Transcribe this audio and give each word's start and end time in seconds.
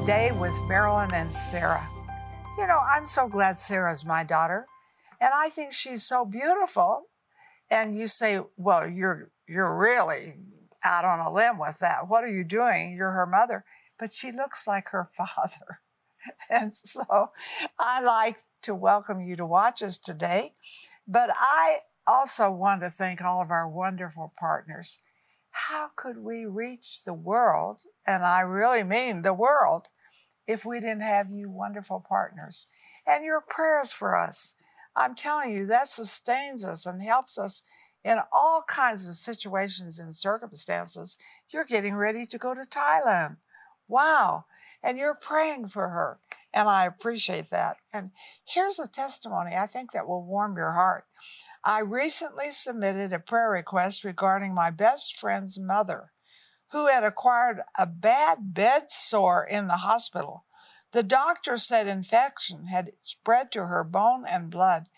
to 0.00 0.06
Today 0.06 0.32
with 0.32 0.58
Marilyn 0.62 1.12
and 1.12 1.32
Sarah. 1.32 1.86
You 2.58 2.66
know, 2.66 2.78
I'm 2.78 3.04
so 3.06 3.28
glad 3.28 3.58
Sarah's 3.58 4.04
my 4.04 4.24
daughter, 4.24 4.66
and 5.20 5.30
I 5.34 5.50
think 5.50 5.72
she's 5.72 6.02
so 6.02 6.24
beautiful. 6.24 7.04
And 7.70 7.96
you 7.96 8.06
say, 8.06 8.40
well, 8.56 8.88
you're 8.88 9.30
you're 9.46 9.76
really 9.76 10.34
out 10.84 11.04
on 11.04 11.20
a 11.20 11.32
limb 11.32 11.58
with 11.58 11.78
that. 11.80 12.08
What 12.08 12.24
are 12.24 12.32
you 12.32 12.44
doing? 12.44 12.94
You're 12.96 13.10
her 13.12 13.26
mother. 13.26 13.64
But 13.98 14.12
she 14.12 14.32
looks 14.32 14.66
like 14.66 14.88
her 14.88 15.08
father. 15.12 15.80
and 16.48 16.74
so 16.74 17.30
I 17.78 18.00
like 18.00 18.42
to 18.62 18.74
welcome 18.74 19.20
you 19.20 19.36
to 19.36 19.46
watch 19.46 19.82
us 19.82 19.98
today. 19.98 20.52
But 21.06 21.30
I 21.34 21.80
also 22.06 22.50
want 22.50 22.82
to 22.82 22.90
thank 22.90 23.22
all 23.22 23.42
of 23.42 23.50
our 23.50 23.68
wonderful 23.68 24.32
partners. 24.38 24.98
How 25.50 25.90
could 25.96 26.18
we 26.18 26.46
reach 26.46 27.02
the 27.04 27.14
world, 27.14 27.82
and 28.06 28.24
I 28.24 28.40
really 28.40 28.84
mean 28.84 29.22
the 29.22 29.34
world, 29.34 29.88
if 30.46 30.64
we 30.64 30.80
didn't 30.80 31.02
have 31.02 31.30
you 31.30 31.48
wonderful 31.48 32.04
partners 32.06 32.66
and 33.06 33.24
your 33.24 33.40
prayers 33.40 33.92
for 33.92 34.16
us? 34.16 34.54
I'm 34.96 35.14
telling 35.14 35.52
you, 35.52 35.66
that 35.66 35.88
sustains 35.88 36.64
us 36.64 36.84
and 36.86 37.02
helps 37.02 37.38
us 37.38 37.62
in 38.04 38.18
all 38.32 38.64
kinds 38.66 39.06
of 39.06 39.14
situations 39.14 39.98
and 39.98 40.14
circumstances. 40.14 41.16
You're 41.50 41.64
getting 41.64 41.94
ready 41.94 42.26
to 42.26 42.38
go 42.38 42.54
to 42.54 42.62
Thailand. 42.62 43.36
Wow. 43.88 44.46
And 44.82 44.98
you're 44.98 45.14
praying 45.14 45.68
for 45.68 45.88
her. 45.90 46.18
And 46.52 46.68
I 46.68 46.86
appreciate 46.86 47.50
that. 47.50 47.76
And 47.92 48.10
here's 48.44 48.78
a 48.78 48.88
testimony 48.88 49.52
I 49.56 49.66
think 49.66 49.92
that 49.92 50.08
will 50.08 50.24
warm 50.24 50.56
your 50.56 50.72
heart. 50.72 51.04
I 51.62 51.80
recently 51.80 52.50
submitted 52.50 53.12
a 53.12 53.18
prayer 53.18 53.50
request 53.50 54.02
regarding 54.02 54.54
my 54.54 54.70
best 54.70 55.18
friend's 55.18 55.58
mother, 55.58 56.10
who 56.72 56.86
had 56.86 57.04
acquired 57.04 57.62
a 57.78 57.86
bad 57.86 58.54
bed 58.54 58.90
sore 58.90 59.44
in 59.44 59.66
the 59.68 59.78
hospital. 59.78 60.44
The 60.92 61.02
doctor 61.02 61.56
said 61.56 61.86
infection 61.86 62.66
had 62.66 62.92
spread 63.02 63.52
to 63.52 63.66
her 63.66 63.84
bone 63.84 64.24
and 64.26 64.50
blood. 64.50 64.88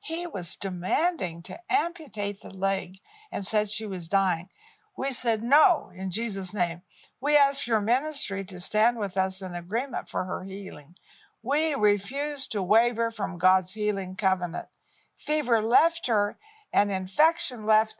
He 0.00 0.26
was 0.26 0.56
demanding 0.56 1.42
to 1.42 1.60
amputate 1.70 2.40
the 2.40 2.50
leg 2.50 2.98
and 3.32 3.46
said 3.46 3.70
she 3.70 3.86
was 3.86 4.08
dying. 4.08 4.48
We 4.96 5.10
said 5.10 5.42
no 5.42 5.90
in 5.94 6.10
Jesus' 6.10 6.54
name. 6.54 6.82
We 7.20 7.36
ask 7.36 7.66
your 7.66 7.80
ministry 7.80 8.44
to 8.44 8.60
stand 8.60 8.98
with 8.98 9.16
us 9.16 9.42
in 9.42 9.54
agreement 9.54 10.08
for 10.08 10.24
her 10.24 10.44
healing. 10.44 10.94
We 11.42 11.74
refuse 11.74 12.46
to 12.48 12.62
waver 12.62 13.10
from 13.10 13.38
God's 13.38 13.74
healing 13.74 14.16
covenant. 14.16 14.66
Fever 15.16 15.62
left 15.62 16.06
her, 16.08 16.38
and 16.72 16.92
infection 16.92 17.64
left, 17.64 17.96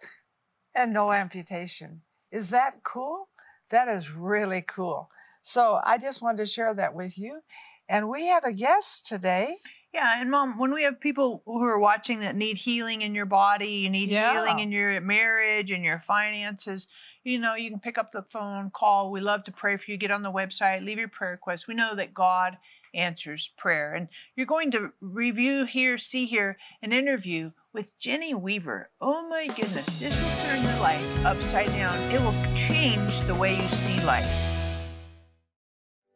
and 0.74 0.92
no 0.92 1.12
amputation. 1.12 2.02
Is 2.30 2.50
that 2.50 2.82
cool? 2.82 3.28
That 3.70 3.88
is 3.88 4.12
really 4.12 4.62
cool. 4.62 5.10
So 5.42 5.80
I 5.84 5.98
just 5.98 6.22
wanted 6.22 6.38
to 6.38 6.46
share 6.46 6.74
that 6.74 6.94
with 6.94 7.18
you. 7.18 7.40
And 7.88 8.08
we 8.08 8.26
have 8.26 8.44
a 8.44 8.52
guest 8.52 9.06
today. 9.06 9.56
Yeah, 9.94 10.20
and 10.20 10.30
mom, 10.30 10.58
when 10.58 10.74
we 10.74 10.82
have 10.82 11.00
people 11.00 11.42
who 11.46 11.62
are 11.64 11.78
watching 11.78 12.20
that 12.20 12.36
need 12.36 12.58
healing 12.58 13.00
in 13.00 13.14
your 13.14 13.26
body, 13.26 13.68
you 13.68 13.88
need 13.88 14.10
yeah. 14.10 14.32
healing 14.32 14.58
in 14.58 14.70
your 14.70 15.00
marriage 15.00 15.70
and 15.70 15.82
your 15.82 15.98
finances, 15.98 16.86
you 17.24 17.38
know, 17.38 17.54
you 17.54 17.70
can 17.70 17.80
pick 17.80 17.98
up 17.98 18.12
the 18.12 18.22
phone, 18.22 18.70
call. 18.70 19.10
We 19.10 19.20
love 19.20 19.42
to 19.44 19.52
pray 19.52 19.76
for 19.76 19.90
you. 19.90 19.96
Get 19.96 20.10
on 20.10 20.22
the 20.22 20.30
website, 20.30 20.84
leave 20.84 20.98
your 20.98 21.08
prayer 21.08 21.32
request. 21.32 21.66
We 21.66 21.74
know 21.74 21.94
that 21.94 22.14
God 22.14 22.58
answers 22.94 23.50
prayer. 23.56 23.94
And 23.94 24.08
you're 24.36 24.46
going 24.46 24.70
to 24.72 24.92
review 25.00 25.66
here, 25.66 25.98
see 25.98 26.26
here, 26.26 26.56
an 26.82 26.92
interview 26.92 27.52
with 27.76 27.96
Jenny 27.98 28.32
Weaver. 28.32 28.88
Oh 29.02 29.28
my 29.28 29.48
goodness, 29.48 30.00
this 30.00 30.18
will 30.18 30.48
turn 30.48 30.62
your 30.62 30.80
life 30.80 31.26
upside 31.26 31.66
down. 31.66 31.94
It 32.10 32.22
will 32.22 32.34
change 32.54 33.20
the 33.20 33.34
way 33.34 33.60
you 33.60 33.68
see 33.68 34.00
life. 34.00 34.26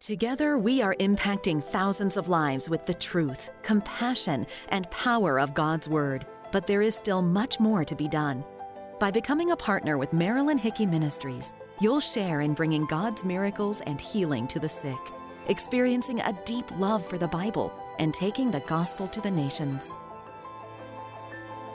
Together, 0.00 0.56
we 0.56 0.80
are 0.80 0.96
impacting 1.00 1.62
thousands 1.62 2.16
of 2.16 2.30
lives 2.30 2.70
with 2.70 2.86
the 2.86 2.94
truth, 2.94 3.50
compassion, 3.62 4.46
and 4.70 4.90
power 4.90 5.38
of 5.38 5.52
God's 5.52 5.86
Word. 5.86 6.24
But 6.50 6.66
there 6.66 6.80
is 6.80 6.96
still 6.96 7.20
much 7.20 7.60
more 7.60 7.84
to 7.84 7.94
be 7.94 8.08
done. 8.08 8.42
By 8.98 9.10
becoming 9.10 9.50
a 9.50 9.56
partner 9.56 9.98
with 9.98 10.14
Marilyn 10.14 10.56
Hickey 10.56 10.86
Ministries, 10.86 11.52
you'll 11.78 12.00
share 12.00 12.40
in 12.40 12.54
bringing 12.54 12.86
God's 12.86 13.22
miracles 13.22 13.82
and 13.82 14.00
healing 14.00 14.48
to 14.48 14.58
the 14.58 14.68
sick 14.68 14.98
experiencing 15.48 16.20
a 16.20 16.38
deep 16.44 16.70
love 16.78 17.04
for 17.04 17.18
the 17.18 17.28
Bible, 17.28 17.72
and 17.98 18.14
taking 18.14 18.50
the 18.50 18.60
gospel 18.60 19.08
to 19.08 19.20
the 19.20 19.30
nations. 19.30 19.96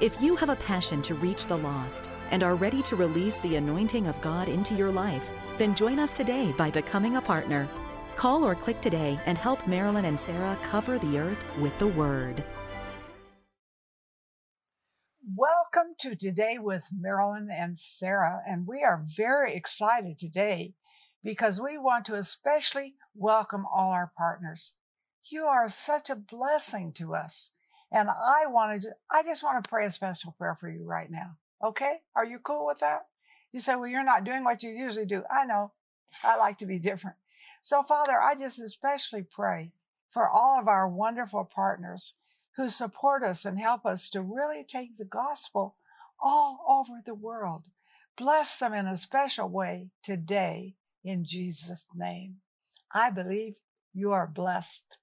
If 0.00 0.22
you 0.22 0.36
have 0.36 0.48
a 0.48 0.54
passion 0.54 1.02
to 1.02 1.16
reach 1.16 1.46
the 1.46 1.58
lost 1.58 2.08
and 2.30 2.44
are 2.44 2.54
ready 2.54 2.82
to 2.82 2.94
release 2.94 3.38
the 3.38 3.56
anointing 3.56 4.06
of 4.06 4.20
God 4.20 4.48
into 4.48 4.76
your 4.76 4.92
life, 4.92 5.28
then 5.56 5.74
join 5.74 5.98
us 5.98 6.12
today 6.12 6.52
by 6.52 6.70
becoming 6.70 7.16
a 7.16 7.20
partner. 7.20 7.66
Call 8.14 8.44
or 8.44 8.54
click 8.54 8.80
today 8.80 9.18
and 9.26 9.36
help 9.36 9.66
Marilyn 9.66 10.04
and 10.04 10.20
Sarah 10.20 10.56
cover 10.62 11.00
the 11.00 11.18
earth 11.18 11.44
with 11.58 11.76
the 11.80 11.88
Word. 11.88 12.44
Welcome 15.34 15.94
to 15.98 16.14
Today 16.14 16.58
with 16.60 16.88
Marilyn 16.96 17.48
and 17.50 17.76
Sarah, 17.76 18.40
and 18.46 18.68
we 18.68 18.84
are 18.84 19.04
very 19.04 19.52
excited 19.52 20.16
today 20.16 20.74
because 21.24 21.60
we 21.60 21.76
want 21.76 22.04
to 22.04 22.14
especially 22.14 22.94
welcome 23.16 23.64
all 23.66 23.90
our 23.90 24.12
partners. 24.16 24.74
You 25.28 25.46
are 25.46 25.66
such 25.66 26.08
a 26.08 26.14
blessing 26.14 26.92
to 26.98 27.16
us. 27.16 27.50
And 27.90 28.08
I 28.10 28.46
wanted 28.46 28.82
to, 28.82 28.90
I 29.10 29.22
just 29.22 29.42
want 29.42 29.62
to 29.62 29.68
pray 29.68 29.86
a 29.86 29.90
special 29.90 30.32
prayer 30.32 30.54
for 30.54 30.68
you 30.68 30.84
right 30.84 31.10
now. 31.10 31.36
Okay? 31.64 32.00
Are 32.14 32.24
you 32.24 32.38
cool 32.38 32.66
with 32.66 32.80
that? 32.80 33.06
You 33.52 33.60
say, 33.60 33.74
well, 33.76 33.88
you're 33.88 34.04
not 34.04 34.24
doing 34.24 34.44
what 34.44 34.62
you 34.62 34.70
usually 34.70 35.06
do. 35.06 35.22
I 35.30 35.46
know. 35.46 35.72
I 36.22 36.36
like 36.36 36.58
to 36.58 36.66
be 36.66 36.78
different. 36.78 37.16
So, 37.62 37.82
Father, 37.82 38.20
I 38.20 38.34
just 38.34 38.60
especially 38.60 39.22
pray 39.22 39.72
for 40.10 40.28
all 40.28 40.58
of 40.58 40.68
our 40.68 40.88
wonderful 40.88 41.44
partners 41.44 42.14
who 42.56 42.68
support 42.68 43.22
us 43.22 43.44
and 43.44 43.58
help 43.58 43.86
us 43.86 44.10
to 44.10 44.20
really 44.20 44.64
take 44.64 44.96
the 44.96 45.04
gospel 45.04 45.76
all 46.20 46.64
over 46.68 47.00
the 47.04 47.14
world. 47.14 47.62
Bless 48.16 48.58
them 48.58 48.74
in 48.74 48.86
a 48.86 48.96
special 48.96 49.48
way 49.48 49.90
today 50.02 50.74
in 51.04 51.24
Jesus' 51.24 51.86
name. 51.94 52.36
I 52.92 53.10
believe 53.10 53.56
you 53.94 54.12
are 54.12 54.26
blessed. 54.26 54.98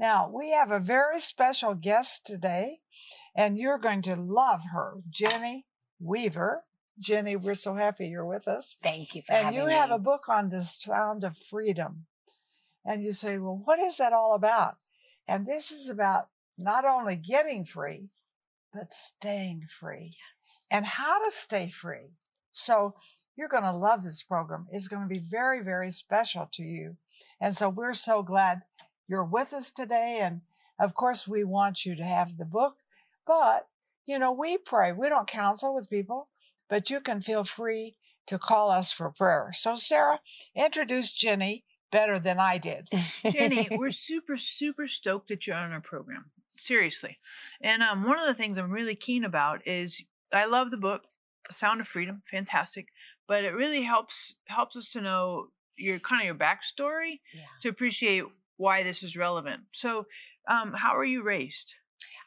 Now, 0.00 0.30
we 0.34 0.52
have 0.52 0.70
a 0.70 0.80
very 0.80 1.20
special 1.20 1.74
guest 1.74 2.24
today, 2.24 2.78
and 3.36 3.58
you're 3.58 3.76
going 3.76 4.00
to 4.02 4.16
love 4.16 4.62
her, 4.72 4.94
Jenny 5.10 5.66
Weaver. 6.00 6.64
Jenny, 6.98 7.36
we're 7.36 7.54
so 7.54 7.74
happy 7.74 8.08
you're 8.08 8.24
with 8.24 8.48
us. 8.48 8.78
Thank 8.82 9.14
you 9.14 9.20
for 9.20 9.34
and 9.34 9.44
having 9.44 9.60
you 9.60 9.66
have 9.66 9.90
a 9.90 9.98
book 9.98 10.26
on 10.26 10.48
the 10.48 10.62
sound 10.64 11.22
of 11.22 11.36
freedom. 11.36 12.06
And 12.82 13.02
you 13.02 13.12
say, 13.12 13.36
well, 13.36 13.60
what 13.62 13.78
is 13.78 13.98
that 13.98 14.14
all 14.14 14.32
about? 14.32 14.76
And 15.28 15.46
this 15.46 15.70
is 15.70 15.90
about 15.90 16.28
not 16.56 16.86
only 16.86 17.16
getting 17.16 17.66
free, 17.66 18.08
but 18.72 18.94
staying 18.94 19.66
free. 19.68 20.06
Yes. 20.06 20.64
And 20.70 20.86
how 20.86 21.22
to 21.22 21.30
stay 21.30 21.68
free. 21.68 22.14
So 22.52 22.94
you're 23.36 23.48
going 23.48 23.64
to 23.64 23.72
love 23.72 24.02
this 24.02 24.22
program. 24.22 24.66
It's 24.70 24.88
going 24.88 25.06
to 25.06 25.14
be 25.14 25.20
very, 25.20 25.62
very 25.62 25.90
special 25.90 26.48
to 26.52 26.62
you. 26.62 26.96
And 27.38 27.54
so 27.54 27.68
we're 27.68 27.92
so 27.92 28.22
glad 28.22 28.62
you're 29.10 29.24
with 29.24 29.52
us 29.52 29.70
today. 29.70 30.20
And 30.22 30.42
of 30.78 30.94
course, 30.94 31.26
we 31.26 31.42
want 31.42 31.84
you 31.84 31.96
to 31.96 32.04
have 32.04 32.38
the 32.38 32.44
book, 32.44 32.76
but 33.26 33.66
you 34.06 34.18
know, 34.18 34.32
we 34.32 34.56
pray. 34.56 34.92
We 34.92 35.08
don't 35.08 35.26
counsel 35.26 35.74
with 35.74 35.90
people, 35.90 36.28
but 36.68 36.90
you 36.90 37.00
can 37.00 37.20
feel 37.20 37.44
free 37.44 37.96
to 38.26 38.38
call 38.38 38.70
us 38.70 38.90
for 38.90 39.10
prayer. 39.10 39.50
So, 39.52 39.76
Sarah, 39.76 40.20
introduce 40.54 41.12
Jenny 41.12 41.64
better 41.92 42.18
than 42.18 42.38
I 42.38 42.58
did. 42.58 42.88
Jenny, 43.30 43.68
we're 43.72 43.90
super, 43.90 44.36
super 44.36 44.86
stoked 44.86 45.28
that 45.28 45.46
you're 45.46 45.56
on 45.56 45.72
our 45.72 45.80
program. 45.80 46.30
Seriously. 46.56 47.18
And 47.60 47.82
um, 47.82 48.04
one 48.04 48.18
of 48.18 48.26
the 48.26 48.34
things 48.34 48.58
I'm 48.58 48.70
really 48.70 48.94
keen 48.94 49.24
about 49.24 49.66
is 49.66 50.02
I 50.32 50.46
love 50.46 50.70
the 50.70 50.76
book, 50.76 51.06
Sound 51.50 51.80
of 51.80 51.88
Freedom, 51.88 52.22
fantastic. 52.30 52.88
But 53.26 53.44
it 53.44 53.50
really 53.50 53.82
helps 53.82 54.34
helps 54.46 54.76
us 54.76 54.92
to 54.92 55.00
know 55.00 55.48
your 55.76 55.98
kind 55.98 56.20
of 56.20 56.26
your 56.26 56.34
backstory 56.34 57.20
yeah. 57.34 57.42
to 57.62 57.68
appreciate 57.68 58.24
why 58.60 58.82
this 58.82 59.02
is 59.02 59.16
relevant. 59.16 59.62
So, 59.72 60.06
um, 60.46 60.74
how 60.74 60.94
were 60.94 61.04
you 61.04 61.22
raised? 61.22 61.74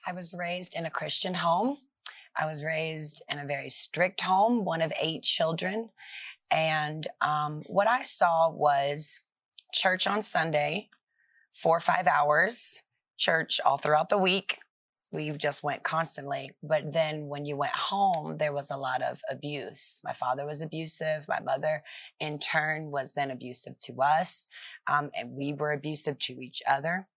I 0.05 0.13
was 0.13 0.33
raised 0.37 0.75
in 0.75 0.85
a 0.85 0.89
Christian 0.89 1.35
home. 1.35 1.77
I 2.35 2.47
was 2.47 2.63
raised 2.63 3.21
in 3.29 3.37
a 3.37 3.45
very 3.45 3.69
strict 3.69 4.21
home, 4.21 4.65
one 4.65 4.81
of 4.81 4.91
eight 4.99 5.21
children. 5.21 5.89
And 6.49 7.07
um, 7.21 7.63
what 7.67 7.87
I 7.87 8.01
saw 8.01 8.49
was 8.49 9.21
church 9.71 10.07
on 10.07 10.23
Sunday, 10.23 10.89
four 11.51 11.77
or 11.77 11.79
five 11.79 12.07
hours, 12.07 12.81
church 13.15 13.59
all 13.63 13.77
throughout 13.77 14.09
the 14.09 14.17
week, 14.17 14.57
we 15.13 15.31
just 15.31 15.63
went 15.63 15.83
constantly. 15.83 16.51
But 16.63 16.91
then 16.91 17.27
when 17.27 17.45
you 17.45 17.55
went 17.55 17.73
home, 17.73 18.37
there 18.37 18.51
was 18.51 18.71
a 18.71 18.77
lot 18.77 19.03
of 19.03 19.21
abuse. 19.29 20.01
My 20.03 20.11
father 20.11 20.45
was 20.45 20.61
abusive. 20.61 21.27
My 21.29 21.39
mother, 21.39 21.83
in 22.19 22.39
turn, 22.39 22.89
was 22.89 23.13
then 23.13 23.29
abusive 23.29 23.77
to 23.85 24.01
us. 24.01 24.47
Um, 24.87 25.11
and 25.15 25.37
we 25.37 25.53
were 25.53 25.71
abusive 25.71 26.17
to 26.19 26.41
each 26.41 26.63
other. 26.67 27.07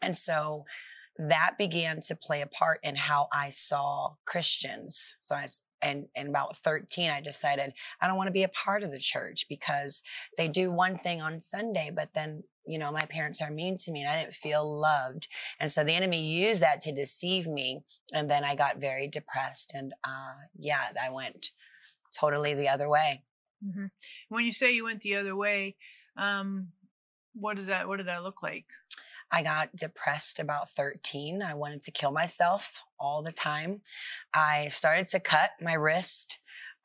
And 0.00 0.16
so 0.16 0.64
that 1.18 1.54
began 1.58 2.00
to 2.00 2.16
play 2.16 2.42
a 2.42 2.46
part 2.46 2.80
in 2.82 2.96
how 2.96 3.28
I 3.32 3.48
saw 3.48 4.14
Christians. 4.26 5.16
So 5.18 5.34
I 5.34 5.46
and 5.82 6.06
and 6.16 6.28
about 6.28 6.56
13 6.56 7.10
i 7.10 7.20
decided 7.20 7.72
i 8.00 8.06
don't 8.06 8.16
want 8.16 8.28
to 8.28 8.32
be 8.32 8.42
a 8.42 8.48
part 8.48 8.82
of 8.82 8.90
the 8.90 8.98
church 8.98 9.46
because 9.48 10.02
they 10.36 10.48
do 10.48 10.70
one 10.70 10.96
thing 10.96 11.20
on 11.20 11.38
sunday 11.40 11.90
but 11.94 12.14
then 12.14 12.42
you 12.66 12.78
know 12.78 12.90
my 12.90 13.04
parents 13.06 13.42
are 13.42 13.50
mean 13.50 13.76
to 13.76 13.92
me 13.92 14.00
and 14.00 14.10
i 14.10 14.16
didn't 14.16 14.32
feel 14.32 14.78
loved 14.80 15.28
and 15.60 15.70
so 15.70 15.84
the 15.84 15.92
enemy 15.92 16.22
used 16.22 16.62
that 16.62 16.80
to 16.80 16.92
deceive 16.92 17.46
me 17.46 17.82
and 18.14 18.30
then 18.30 18.44
i 18.44 18.54
got 18.54 18.80
very 18.80 19.08
depressed 19.08 19.72
and 19.74 19.92
uh 20.04 20.34
yeah 20.58 20.86
i 21.02 21.10
went 21.10 21.50
totally 22.18 22.54
the 22.54 22.68
other 22.68 22.88
way 22.88 23.22
mm-hmm. 23.64 23.86
when 24.28 24.44
you 24.44 24.52
say 24.52 24.74
you 24.74 24.84
went 24.84 25.00
the 25.02 25.14
other 25.14 25.36
way 25.36 25.76
um 26.16 26.68
what 27.34 27.56
did 27.56 27.66
that 27.66 27.86
what 27.86 27.98
did 27.98 28.06
that 28.06 28.22
look 28.22 28.42
like 28.42 28.66
I 29.30 29.42
got 29.42 29.74
depressed 29.74 30.38
about 30.38 30.70
13. 30.70 31.42
I 31.42 31.54
wanted 31.54 31.82
to 31.82 31.90
kill 31.90 32.12
myself 32.12 32.82
all 32.98 33.22
the 33.22 33.32
time. 33.32 33.82
I 34.32 34.68
started 34.68 35.08
to 35.08 35.20
cut 35.20 35.50
my 35.60 35.74
wrist. 35.74 36.38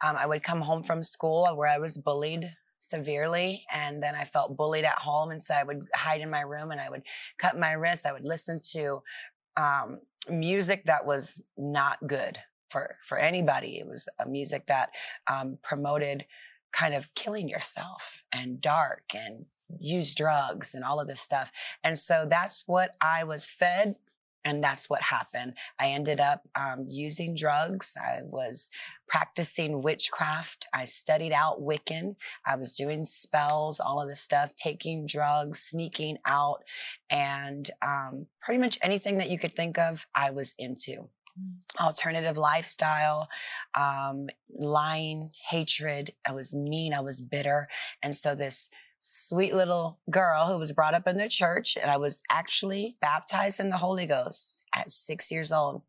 Um, 0.03 0.15
I 0.17 0.25
would 0.25 0.43
come 0.43 0.61
home 0.61 0.83
from 0.83 1.03
school 1.03 1.47
where 1.55 1.67
I 1.67 1.77
was 1.77 1.97
bullied 1.97 2.55
severely 2.79 3.63
and 3.71 4.01
then 4.01 4.15
I 4.15 4.23
felt 4.23 4.57
bullied 4.57 4.85
at 4.85 4.99
home 4.99 5.29
and 5.29 5.41
so 5.41 5.53
I 5.53 5.63
would 5.63 5.87
hide 5.93 6.21
in 6.21 6.31
my 6.31 6.41
room 6.41 6.71
and 6.71 6.81
I 6.81 6.89
would 6.89 7.03
cut 7.37 7.59
my 7.59 7.73
wrist. 7.73 8.07
I 8.07 8.13
would 8.13 8.25
listen 8.25 8.59
to 8.71 9.03
um, 9.55 9.99
music 10.27 10.85
that 10.85 11.05
was 11.05 11.41
not 11.57 11.99
good 12.07 12.39
for 12.69 12.97
for 13.03 13.17
anybody. 13.17 13.77
It 13.77 13.87
was 13.87 14.09
a 14.19 14.27
music 14.27 14.65
that 14.67 14.89
um, 15.29 15.59
promoted 15.61 16.25
kind 16.73 16.95
of 16.95 17.13
killing 17.13 17.49
yourself 17.49 18.23
and 18.31 18.61
dark 18.61 19.03
and 19.13 19.45
use 19.79 20.13
drugs 20.15 20.75
and 20.75 20.83
all 20.83 20.99
of 20.99 21.07
this 21.07 21.21
stuff. 21.21 21.51
And 21.83 21.97
so 21.97 22.25
that's 22.29 22.63
what 22.67 22.95
I 23.01 23.23
was 23.23 23.49
fed. 23.49 23.95
And 24.43 24.63
that's 24.63 24.89
what 24.89 25.03
happened. 25.03 25.53
I 25.79 25.89
ended 25.89 26.19
up 26.19 26.47
um, 26.55 26.85
using 26.89 27.35
drugs. 27.35 27.95
I 28.01 28.21
was 28.23 28.71
practicing 29.07 29.81
witchcraft. 29.83 30.65
I 30.73 30.85
studied 30.85 31.31
out 31.31 31.61
Wiccan. 31.61 32.15
I 32.45 32.55
was 32.55 32.75
doing 32.75 33.03
spells, 33.03 33.79
all 33.79 34.01
of 34.01 34.07
this 34.07 34.21
stuff, 34.21 34.53
taking 34.53 35.05
drugs, 35.05 35.59
sneaking 35.59 36.17
out, 36.25 36.63
and 37.09 37.69
um, 37.85 38.25
pretty 38.39 38.59
much 38.59 38.79
anything 38.81 39.17
that 39.19 39.29
you 39.29 39.37
could 39.37 39.55
think 39.55 39.77
of, 39.77 40.07
I 40.15 40.31
was 40.31 40.55
into 40.57 41.09
mm. 41.39 41.55
alternative 41.79 42.37
lifestyle, 42.37 43.29
um, 43.75 44.27
lying, 44.49 45.31
hatred. 45.49 46.13
I 46.27 46.31
was 46.31 46.55
mean. 46.55 46.93
I 46.93 47.01
was 47.01 47.21
bitter. 47.21 47.67
And 48.01 48.15
so 48.15 48.33
this 48.33 48.69
sweet 49.01 49.53
little 49.53 49.99
girl 50.09 50.45
who 50.45 50.57
was 50.57 50.71
brought 50.71 50.93
up 50.93 51.07
in 51.07 51.17
the 51.17 51.27
church, 51.27 51.75
and 51.81 51.91
I 51.91 51.97
was 51.97 52.21
actually 52.29 52.95
baptized 53.01 53.59
in 53.59 53.71
the 53.71 53.77
Holy 53.77 54.05
Ghost 54.05 54.63
at 54.73 54.89
six 54.89 55.31
years 55.31 55.51
old. 55.51 55.81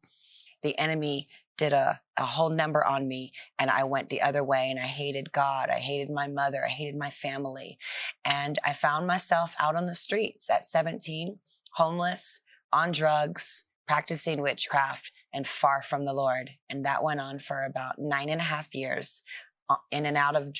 The 0.63 0.77
enemy 0.79 1.29
did 1.59 1.73
a, 1.73 2.01
a 2.17 2.25
whole 2.25 2.49
number 2.49 2.85
on 2.85 3.07
me 3.07 3.33
and 3.59 3.71
I 3.71 3.85
went 3.85 4.09
the 4.09 4.23
other 4.23 4.43
way 4.43 4.71
and 4.71 4.81
I 4.81 4.87
hated 4.87 5.33
God. 5.33 5.69
I 5.69 5.79
hated 5.79 6.11
my 6.11 6.27
mother. 6.27 6.65
I 6.65 6.69
hated 6.69 6.97
my 6.97 7.11
family. 7.11 7.79
And 8.25 8.59
I 8.65 8.73
found 8.73 9.07
myself 9.07 9.55
out 9.61 9.77
on 9.77 9.87
the 9.87 9.95
streets 9.95 10.49
at 10.49 10.65
17, 10.65 11.39
homeless, 11.75 12.41
on 12.73 12.91
drugs, 12.91 13.65
practicing 13.87 14.41
witchcraft 14.41 15.13
and 15.35 15.47
far 15.47 15.83
from 15.83 16.07
the 16.07 16.15
Lord. 16.15 16.51
And 16.71 16.85
that 16.87 17.03
went 17.03 17.21
on 17.21 17.39
for 17.39 17.63
about 17.63 17.97
nine 17.99 18.31
and 18.31 18.41
a 18.41 18.45
half 18.45 18.75
years 18.75 19.23
uh, 19.69 19.77
in 19.91 20.07
and 20.07 20.17
out 20.17 20.37
of 20.37 20.53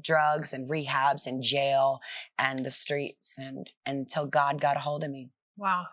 drugs 0.00 0.52
and 0.52 0.68
rehabs 0.68 1.26
and 1.26 1.42
jail 1.42 2.00
and 2.38 2.64
the 2.64 2.70
streets 2.70 3.38
and, 3.38 3.72
and 3.84 3.98
until 3.98 4.26
God 4.26 4.60
got 4.60 4.76
a 4.76 4.80
hold 4.80 5.04
of 5.04 5.10
me. 5.10 5.30
Wow. 5.56 5.86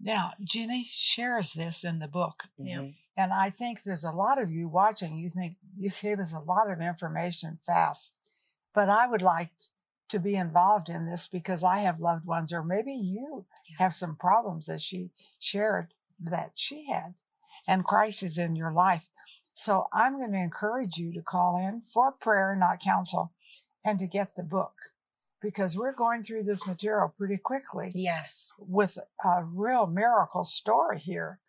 Now, 0.00 0.32
Jenny 0.42 0.84
shares 0.84 1.52
this 1.52 1.84
in 1.84 1.98
the 1.98 2.08
book. 2.08 2.44
Mm-hmm. 2.58 2.90
And 3.16 3.32
I 3.32 3.50
think 3.50 3.82
there's 3.82 4.04
a 4.04 4.12
lot 4.12 4.40
of 4.40 4.50
you 4.50 4.68
watching, 4.68 5.18
you 5.18 5.28
think 5.28 5.56
you 5.76 5.90
gave 5.90 6.18
us 6.18 6.32
a 6.32 6.38
lot 6.38 6.70
of 6.70 6.80
information 6.80 7.58
fast. 7.66 8.14
But 8.74 8.88
I 8.88 9.06
would 9.06 9.22
like 9.22 9.50
to 10.10 10.18
be 10.18 10.36
involved 10.36 10.88
in 10.88 11.06
this 11.06 11.26
because 11.26 11.62
I 11.62 11.80
have 11.80 12.00
loved 12.00 12.24
ones, 12.26 12.52
or 12.52 12.62
maybe 12.62 12.92
you 12.92 13.46
yeah. 13.68 13.76
have 13.78 13.94
some 13.94 14.16
problems 14.16 14.66
that 14.66 14.80
she 14.80 15.10
shared 15.38 15.94
that 16.20 16.52
she 16.54 16.86
had, 16.86 17.14
and 17.66 17.84
Christ 17.84 18.22
is 18.22 18.38
in 18.38 18.56
your 18.56 18.72
life. 18.72 19.08
So 19.60 19.88
I'm 19.92 20.16
going 20.16 20.32
to 20.32 20.38
encourage 20.38 20.96
you 20.96 21.12
to 21.12 21.20
call 21.20 21.58
in 21.58 21.82
for 21.82 22.12
prayer, 22.12 22.56
not 22.58 22.80
counsel, 22.80 23.34
and 23.84 23.98
to 23.98 24.06
get 24.06 24.34
the 24.34 24.42
book 24.42 24.72
because 25.42 25.76
we're 25.76 25.92
going 25.92 26.22
through 26.22 26.44
this 26.44 26.66
material 26.66 27.12
pretty 27.14 27.36
quickly. 27.36 27.92
Yes. 27.94 28.54
With 28.58 28.96
a 29.22 29.44
real 29.44 29.86
miracle 29.86 30.44
story 30.44 30.98
here 30.98 31.40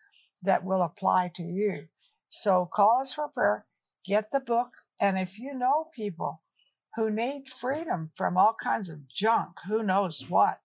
that 0.44 0.66
will 0.66 0.81
apply 0.81 1.31
to 1.36 1.44
you. 1.44 1.88
So 2.28 2.66
call 2.69 3.00
us 3.00 3.13
for 3.13 3.30
prayer, 3.30 3.66
get 4.04 4.25
the 4.30 4.42
book, 4.42 4.72
and 5.00 5.18
if 5.18 5.40
you 5.40 5.54
know 5.54 5.88
people 5.96 6.42
who 6.98 7.10
need 7.10 7.48
freedom 7.48 8.12
from 8.18 8.38
all 8.38 8.58
kinds 8.62 8.90
of 8.90 9.08
junk, 9.08 9.52
who 9.69 9.84
knows 9.84 10.25
what, 10.28 10.60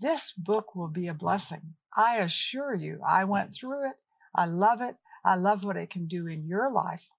this 0.00 0.32
book 0.32 0.74
will 0.74 0.88
be 0.88 1.06
a 1.06 1.14
blessing. 1.14 1.74
I 1.96 2.16
assure 2.16 2.74
you, 2.74 2.98
I 3.06 3.22
went 3.22 3.54
through 3.54 3.90
it. 3.90 3.96
I 4.34 4.46
love 4.46 4.80
it. 4.80 4.96
I 5.24 5.36
love 5.36 5.64
what 5.64 5.76
it 5.76 5.90
can 5.90 6.06
do 6.06 6.26
in 6.26 6.46
your 6.46 6.70
life. 6.70 7.10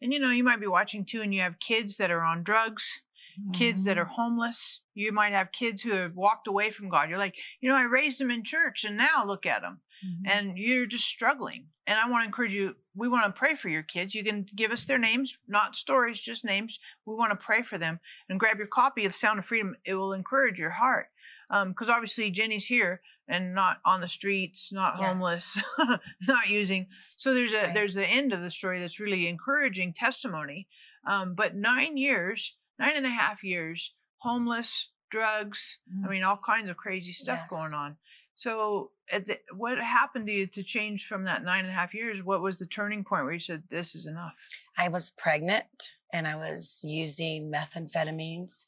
And 0.00 0.12
you 0.12 0.18
know, 0.18 0.30
you 0.30 0.44
might 0.44 0.60
be 0.60 0.66
watching 0.66 1.04
too, 1.04 1.22
and 1.22 1.34
you 1.34 1.40
have 1.42 1.58
kids 1.58 1.96
that 1.96 2.10
are 2.10 2.22
on 2.22 2.42
drugs, 2.42 3.00
mm-hmm. 3.40 3.52
kids 3.52 3.84
that 3.84 3.98
are 3.98 4.04
mm-hmm. 4.04 4.14
homeless. 4.14 4.80
You 4.94 5.12
might 5.12 5.32
have 5.32 5.52
kids 5.52 5.82
who 5.82 5.92
have 5.92 6.16
walked 6.16 6.46
away 6.46 6.70
from 6.70 6.88
God. 6.88 7.08
You're 7.08 7.18
like, 7.18 7.36
you 7.60 7.68
know, 7.68 7.76
I 7.76 7.82
raised 7.82 8.20
them 8.20 8.30
in 8.30 8.44
church, 8.44 8.84
and 8.84 8.96
now 8.96 9.24
look 9.24 9.46
at 9.46 9.62
them. 9.62 9.80
Mm-hmm. 10.04 10.30
And 10.30 10.58
you're 10.58 10.86
just 10.86 11.04
struggling. 11.04 11.66
And 11.86 11.98
I 11.98 12.08
want 12.08 12.22
to 12.22 12.26
encourage 12.26 12.54
you, 12.54 12.76
we 12.94 13.08
want 13.08 13.24
to 13.24 13.38
pray 13.38 13.54
for 13.54 13.68
your 13.68 13.82
kids. 13.82 14.14
You 14.14 14.24
can 14.24 14.46
give 14.54 14.70
us 14.70 14.84
their 14.84 14.98
names, 14.98 15.38
not 15.48 15.76
stories, 15.76 16.20
just 16.20 16.44
names. 16.44 16.78
We 17.06 17.14
want 17.14 17.30
to 17.30 17.36
pray 17.36 17.62
for 17.62 17.78
them 17.78 18.00
and 18.28 18.38
grab 18.38 18.58
your 18.58 18.66
copy 18.66 19.04
of 19.04 19.14
Sound 19.14 19.38
of 19.38 19.44
Freedom. 19.44 19.76
It 19.84 19.94
will 19.94 20.12
encourage 20.12 20.58
your 20.58 20.70
heart. 20.70 21.08
Because 21.48 21.88
um, 21.88 21.94
obviously, 21.94 22.30
Jenny's 22.30 22.66
here 22.66 23.00
and 23.28 23.54
not 23.54 23.78
on 23.84 24.00
the 24.00 24.08
streets, 24.08 24.72
not 24.72 24.94
yes. 24.98 25.06
homeless, 25.06 25.64
not 26.28 26.48
using. 26.48 26.88
So 27.16 27.32
there's 27.34 27.52
a 27.52 27.62
right. 27.62 27.74
there's 27.74 27.94
the 27.94 28.06
end 28.06 28.32
of 28.32 28.40
the 28.40 28.50
story 28.50 28.80
that's 28.80 29.00
really 29.00 29.28
encouraging 29.28 29.92
testimony. 29.92 30.68
Um, 31.06 31.34
but 31.34 31.56
nine 31.56 31.96
years, 31.96 32.56
nine 32.78 32.96
and 32.96 33.06
a 33.06 33.10
half 33.10 33.42
years, 33.42 33.94
homeless, 34.18 34.90
drugs. 35.10 35.78
Mm. 35.92 36.06
I 36.06 36.10
mean, 36.10 36.24
all 36.24 36.38
kinds 36.44 36.68
of 36.68 36.76
crazy 36.76 37.12
stuff 37.12 37.40
yes. 37.42 37.50
going 37.50 37.74
on. 37.74 37.96
So, 38.34 38.90
the, 39.10 39.38
what 39.54 39.78
happened 39.78 40.26
to 40.26 40.32
you 40.32 40.46
to 40.48 40.62
change 40.62 41.06
from 41.06 41.24
that 41.24 41.44
nine 41.44 41.64
and 41.64 41.72
a 41.72 41.76
half 41.76 41.94
years? 41.94 42.22
What 42.22 42.42
was 42.42 42.58
the 42.58 42.66
turning 42.66 43.04
point 43.04 43.24
where 43.24 43.34
you 43.34 43.38
said, 43.38 43.64
"This 43.70 43.94
is 43.94 44.06
enough"? 44.06 44.36
I 44.76 44.88
was 44.88 45.10
pregnant 45.10 45.92
and 46.12 46.26
I 46.26 46.36
was 46.36 46.80
using 46.82 47.52
methamphetamines 47.52 48.64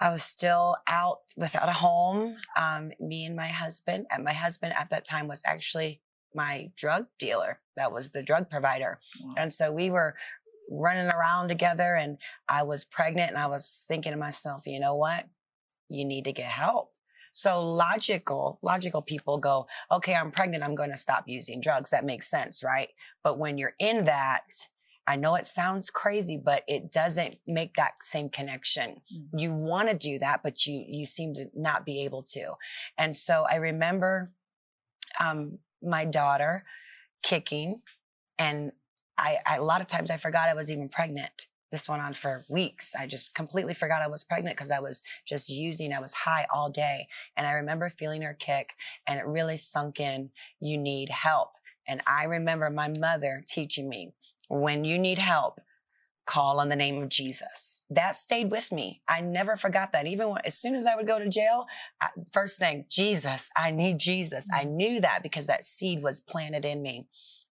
I 0.00 0.10
was 0.10 0.22
still 0.22 0.76
out 0.86 1.18
without 1.36 1.68
a 1.68 1.72
home. 1.72 2.36
Um, 2.60 2.92
me 2.98 3.26
and 3.26 3.36
my 3.36 3.48
husband, 3.48 4.06
and 4.10 4.24
my 4.24 4.32
husband 4.32 4.74
at 4.76 4.90
that 4.90 5.04
time 5.04 5.28
was 5.28 5.42
actually 5.46 6.00
my 6.34 6.70
drug 6.76 7.06
dealer. 7.18 7.60
That 7.76 7.92
was 7.92 8.10
the 8.10 8.22
drug 8.22 8.50
provider. 8.50 8.98
Wow. 9.22 9.34
And 9.36 9.52
so 9.52 9.72
we 9.72 9.90
were 9.90 10.14
running 10.70 11.08
around 11.08 11.48
together 11.48 11.96
and 11.96 12.16
I 12.48 12.62
was 12.62 12.84
pregnant 12.84 13.30
and 13.30 13.38
I 13.38 13.48
was 13.48 13.84
thinking 13.88 14.12
to 14.12 14.18
myself, 14.18 14.66
you 14.66 14.78
know 14.78 14.94
what? 14.94 15.26
You 15.88 16.04
need 16.04 16.24
to 16.24 16.32
get 16.32 16.46
help. 16.46 16.92
So 17.32 17.62
logical, 17.62 18.58
logical 18.62 19.02
people 19.02 19.38
go, 19.38 19.66
okay, 19.90 20.14
I'm 20.14 20.30
pregnant. 20.30 20.64
I'm 20.64 20.74
going 20.74 20.90
to 20.90 20.96
stop 20.96 21.24
using 21.26 21.60
drugs. 21.60 21.90
That 21.90 22.04
makes 22.04 22.28
sense, 22.28 22.64
right? 22.64 22.88
But 23.22 23.38
when 23.38 23.58
you're 23.58 23.74
in 23.78 24.04
that, 24.06 24.42
I 25.10 25.16
know 25.16 25.34
it 25.34 25.44
sounds 25.44 25.90
crazy, 25.90 26.36
but 26.36 26.62
it 26.68 26.92
doesn't 26.92 27.38
make 27.44 27.74
that 27.74 27.94
same 28.00 28.28
connection. 28.28 29.02
Mm-hmm. 29.12 29.38
You 29.38 29.52
want 29.52 29.88
to 29.88 29.96
do 29.96 30.20
that, 30.20 30.44
but 30.44 30.66
you 30.66 30.84
you 30.86 31.04
seem 31.04 31.34
to 31.34 31.46
not 31.52 31.84
be 31.84 32.04
able 32.04 32.22
to. 32.34 32.52
And 32.96 33.16
so 33.16 33.44
I 33.50 33.56
remember 33.56 34.30
um, 35.18 35.58
my 35.82 36.04
daughter 36.04 36.64
kicking, 37.24 37.82
and 38.38 38.70
I, 39.18 39.38
I 39.44 39.56
a 39.56 39.64
lot 39.64 39.80
of 39.80 39.88
times 39.88 40.12
I 40.12 40.16
forgot 40.16 40.48
I 40.48 40.54
was 40.54 40.70
even 40.70 40.88
pregnant. 40.88 41.48
This 41.72 41.88
went 41.88 42.02
on 42.02 42.12
for 42.12 42.44
weeks. 42.48 42.94
I 42.94 43.08
just 43.08 43.34
completely 43.34 43.74
forgot 43.74 44.02
I 44.02 44.08
was 44.08 44.22
pregnant 44.22 44.56
because 44.56 44.70
I 44.70 44.78
was 44.78 45.02
just 45.26 45.50
using. 45.50 45.92
I 45.92 46.00
was 46.00 46.14
high 46.14 46.46
all 46.54 46.70
day, 46.70 47.08
and 47.36 47.48
I 47.48 47.52
remember 47.54 47.88
feeling 47.88 48.22
her 48.22 48.34
kick, 48.38 48.74
and 49.08 49.18
it 49.18 49.26
really 49.26 49.56
sunk 49.56 49.98
in. 49.98 50.30
You 50.60 50.78
need 50.78 51.08
help. 51.08 51.50
And 51.88 52.00
I 52.06 52.26
remember 52.26 52.70
my 52.70 52.86
mother 52.86 53.42
teaching 53.48 53.88
me 53.88 54.12
when 54.50 54.84
you 54.84 54.98
need 54.98 55.18
help, 55.18 55.60
call 56.26 56.60
on 56.60 56.68
the 56.68 56.76
name 56.76 57.02
of 57.02 57.08
Jesus. 57.08 57.84
That 57.88 58.14
stayed 58.14 58.50
with 58.50 58.72
me. 58.72 59.00
I 59.08 59.20
never 59.20 59.56
forgot 59.56 59.92
that. 59.92 60.06
Even 60.06 60.30
when, 60.30 60.42
as 60.44 60.58
soon 60.58 60.74
as 60.74 60.86
I 60.86 60.96
would 60.96 61.06
go 61.06 61.18
to 61.18 61.28
jail, 61.28 61.66
I, 62.00 62.08
first 62.32 62.58
thing, 62.58 62.84
Jesus, 62.88 63.50
I 63.56 63.70
need 63.70 63.98
Jesus. 63.98 64.48
I 64.52 64.64
mm. 64.64 64.72
knew 64.72 65.00
that 65.00 65.22
because 65.22 65.46
that 65.46 65.64
seed 65.64 66.02
was 66.02 66.20
planted 66.20 66.64
in 66.64 66.82
me. 66.82 67.06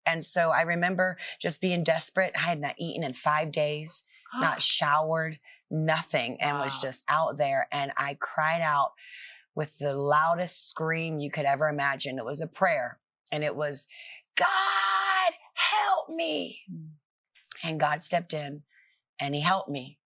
And 0.05 0.23
so 0.23 0.51
I 0.51 0.61
remember 0.63 1.17
just 1.39 1.61
being 1.61 1.83
desperate. 1.83 2.33
I 2.35 2.41
had 2.41 2.59
not 2.59 2.75
eaten 2.77 3.03
in 3.03 3.13
five 3.13 3.51
days, 3.51 4.03
not 4.39 4.61
showered, 4.61 5.39
nothing, 5.71 6.37
and 6.41 6.57
wow. 6.57 6.63
was 6.63 6.77
just 6.79 7.05
out 7.07 7.37
there. 7.37 7.67
And 7.71 7.91
I 7.97 8.17
cried 8.19 8.61
out 8.61 8.91
with 9.55 9.77
the 9.77 9.93
loudest 9.93 10.69
scream 10.69 11.19
you 11.19 11.31
could 11.31 11.45
ever 11.45 11.67
imagine. 11.67 12.17
It 12.17 12.25
was 12.25 12.41
a 12.41 12.47
prayer 12.47 12.99
and 13.31 13.43
it 13.43 13.55
was, 13.55 13.87
God, 14.37 14.47
help 15.59 16.09
me. 16.09 16.61
And 17.63 17.79
God 17.79 18.01
stepped 18.01 18.33
in 18.33 18.63
and 19.19 19.35
he 19.35 19.41
helped 19.41 19.69
me. 19.69 19.97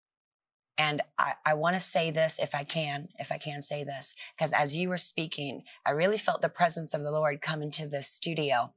And 0.75 1.01
I, 1.19 1.33
I 1.45 1.53
want 1.53 1.75
to 1.75 1.79
say 1.79 2.09
this 2.09 2.39
if 2.39 2.55
I 2.55 2.63
can, 2.63 3.09
if 3.19 3.31
I 3.31 3.37
can 3.37 3.61
say 3.61 3.83
this, 3.83 4.15
because 4.35 4.51
as 4.53 4.75
you 4.75 4.89
were 4.89 4.97
speaking, 4.97 5.61
I 5.85 5.91
really 5.91 6.17
felt 6.17 6.41
the 6.41 6.49
presence 6.49 6.95
of 6.95 7.03
the 7.03 7.11
Lord 7.11 7.41
come 7.41 7.61
into 7.61 7.87
this 7.87 8.07
studio. 8.07 8.73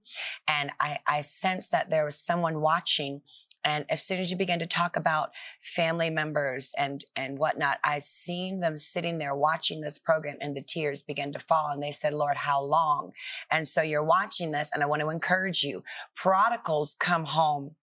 And 0.46 0.72
I, 0.78 0.98
I 1.06 1.22
sensed 1.22 1.72
that 1.72 1.88
there 1.88 2.04
was 2.04 2.18
someone 2.18 2.60
watching 2.60 3.22
and 3.66 3.84
as 3.88 4.00
soon 4.00 4.20
as 4.20 4.30
you 4.30 4.36
begin 4.36 4.60
to 4.60 4.66
talk 4.66 4.96
about 4.96 5.30
family 5.60 6.08
members 6.08 6.72
and, 6.78 7.04
and 7.16 7.36
whatnot, 7.36 7.78
I 7.82 7.98
seen 7.98 8.60
them 8.60 8.76
sitting 8.76 9.18
there 9.18 9.34
watching 9.34 9.80
this 9.80 9.98
program 9.98 10.36
and 10.40 10.56
the 10.56 10.62
tears 10.62 11.02
begin 11.02 11.32
to 11.32 11.40
fall. 11.40 11.70
And 11.72 11.82
they 11.82 11.90
said, 11.90 12.14
Lord, 12.14 12.36
how 12.36 12.62
long? 12.62 13.10
And 13.50 13.66
so 13.66 13.82
you're 13.82 14.04
watching 14.04 14.52
this 14.52 14.70
and 14.72 14.84
I 14.84 14.86
want 14.86 15.02
to 15.02 15.10
encourage 15.10 15.64
you. 15.64 15.82
Prodigals 16.14 16.94
come 17.00 17.24
home 17.24 17.74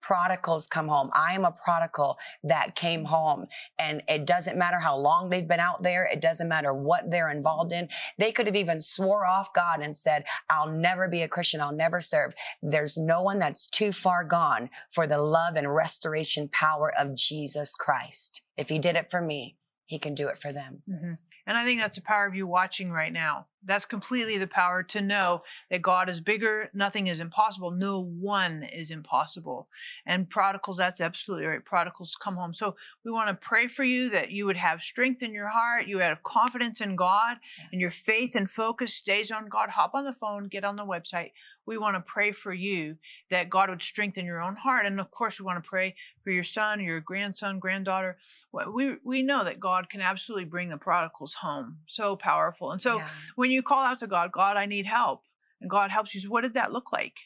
prodigals 0.00 0.66
come 0.66 0.88
home. 0.88 1.10
I 1.14 1.34
am 1.34 1.44
a 1.44 1.52
prodigal 1.52 2.18
that 2.44 2.74
came 2.74 3.04
home 3.04 3.46
and 3.78 4.02
it 4.08 4.26
doesn't 4.26 4.58
matter 4.58 4.78
how 4.78 4.96
long 4.96 5.28
they've 5.28 5.46
been 5.46 5.60
out 5.60 5.82
there. 5.82 6.06
It 6.06 6.20
doesn't 6.20 6.48
matter 6.48 6.74
what 6.74 7.10
they're 7.10 7.30
involved 7.30 7.72
in. 7.72 7.88
They 8.18 8.32
could 8.32 8.46
have 8.46 8.56
even 8.56 8.80
swore 8.80 9.26
off 9.26 9.52
God 9.52 9.80
and 9.80 9.96
said, 9.96 10.24
I'll 10.48 10.70
never 10.70 11.08
be 11.08 11.22
a 11.22 11.28
Christian. 11.28 11.60
I'll 11.60 11.72
never 11.72 12.00
serve. 12.00 12.34
There's 12.62 12.98
no 12.98 13.22
one 13.22 13.38
that's 13.38 13.68
too 13.68 13.92
far 13.92 14.24
gone 14.24 14.70
for 14.90 15.06
the 15.06 15.18
love 15.18 15.56
and 15.56 15.72
restoration 15.72 16.48
power 16.48 16.92
of 16.98 17.16
Jesus 17.16 17.74
Christ. 17.74 18.42
If 18.56 18.68
he 18.68 18.78
did 18.78 18.96
it 18.96 19.10
for 19.10 19.20
me, 19.20 19.56
he 19.86 19.98
can 19.98 20.14
do 20.14 20.28
it 20.28 20.38
for 20.38 20.52
them. 20.52 20.82
Mm-hmm. 20.88 21.12
And 21.50 21.58
I 21.58 21.64
think 21.64 21.80
that's 21.80 21.96
the 21.96 22.02
power 22.02 22.26
of 22.26 22.34
you 22.36 22.46
watching 22.46 22.92
right 22.92 23.12
now. 23.12 23.46
That's 23.64 23.84
completely 23.84 24.38
the 24.38 24.46
power 24.46 24.84
to 24.84 25.00
know 25.00 25.42
that 25.68 25.82
God 25.82 26.08
is 26.08 26.20
bigger. 26.20 26.70
Nothing 26.72 27.08
is 27.08 27.18
impossible. 27.18 27.72
No 27.72 28.00
one 28.00 28.62
is 28.62 28.92
impossible. 28.92 29.66
And 30.06 30.30
prodigals, 30.30 30.76
that's 30.76 31.00
absolutely 31.00 31.46
right. 31.48 31.64
Prodigals 31.64 32.14
come 32.14 32.36
home. 32.36 32.54
So 32.54 32.76
we 33.04 33.10
want 33.10 33.30
to 33.30 33.34
pray 33.34 33.66
for 33.66 33.82
you 33.82 34.10
that 34.10 34.30
you 34.30 34.46
would 34.46 34.58
have 34.58 34.80
strength 34.80 35.24
in 35.24 35.34
your 35.34 35.48
heart. 35.48 35.88
You 35.88 35.98
have 35.98 36.22
confidence 36.22 36.80
in 36.80 36.94
God 36.94 37.38
yes. 37.58 37.68
and 37.72 37.80
your 37.80 37.90
faith 37.90 38.36
and 38.36 38.48
focus 38.48 38.94
stays 38.94 39.32
on 39.32 39.48
God. 39.48 39.70
Hop 39.70 39.92
on 39.94 40.04
the 40.04 40.12
phone, 40.12 40.46
get 40.46 40.62
on 40.62 40.76
the 40.76 40.86
website 40.86 41.32
we 41.70 41.78
want 41.78 41.94
to 41.94 42.00
pray 42.00 42.32
for 42.32 42.52
you 42.52 42.96
that 43.30 43.48
God 43.48 43.70
would 43.70 43.80
strengthen 43.80 44.26
your 44.26 44.42
own 44.42 44.56
heart. 44.56 44.86
And 44.86 44.98
of 44.98 45.12
course, 45.12 45.38
we 45.38 45.46
want 45.46 45.62
to 45.62 45.68
pray 45.68 45.94
for 46.24 46.32
your 46.32 46.42
son, 46.42 46.80
your 46.80 47.00
grandson, 47.00 47.60
granddaughter. 47.60 48.18
We, 48.52 48.96
we 49.04 49.22
know 49.22 49.44
that 49.44 49.60
God 49.60 49.88
can 49.88 50.00
absolutely 50.00 50.46
bring 50.46 50.68
the 50.68 50.76
prodigals 50.76 51.34
home. 51.34 51.78
So 51.86 52.16
powerful. 52.16 52.72
And 52.72 52.82
so 52.82 52.96
yeah. 52.96 53.08
when 53.36 53.52
you 53.52 53.62
call 53.62 53.84
out 53.84 54.00
to 54.00 54.08
God, 54.08 54.32
God, 54.32 54.56
I 54.56 54.66
need 54.66 54.86
help, 54.86 55.22
and 55.60 55.70
God 55.70 55.92
helps 55.92 56.12
you, 56.12 56.28
what 56.28 56.40
did 56.40 56.54
that 56.54 56.72
look 56.72 56.92
like? 56.92 57.18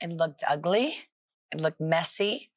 It 0.00 0.10
looked 0.10 0.42
ugly. 0.48 0.94
It 1.52 1.60
looked 1.60 1.80
messy. 1.80 2.50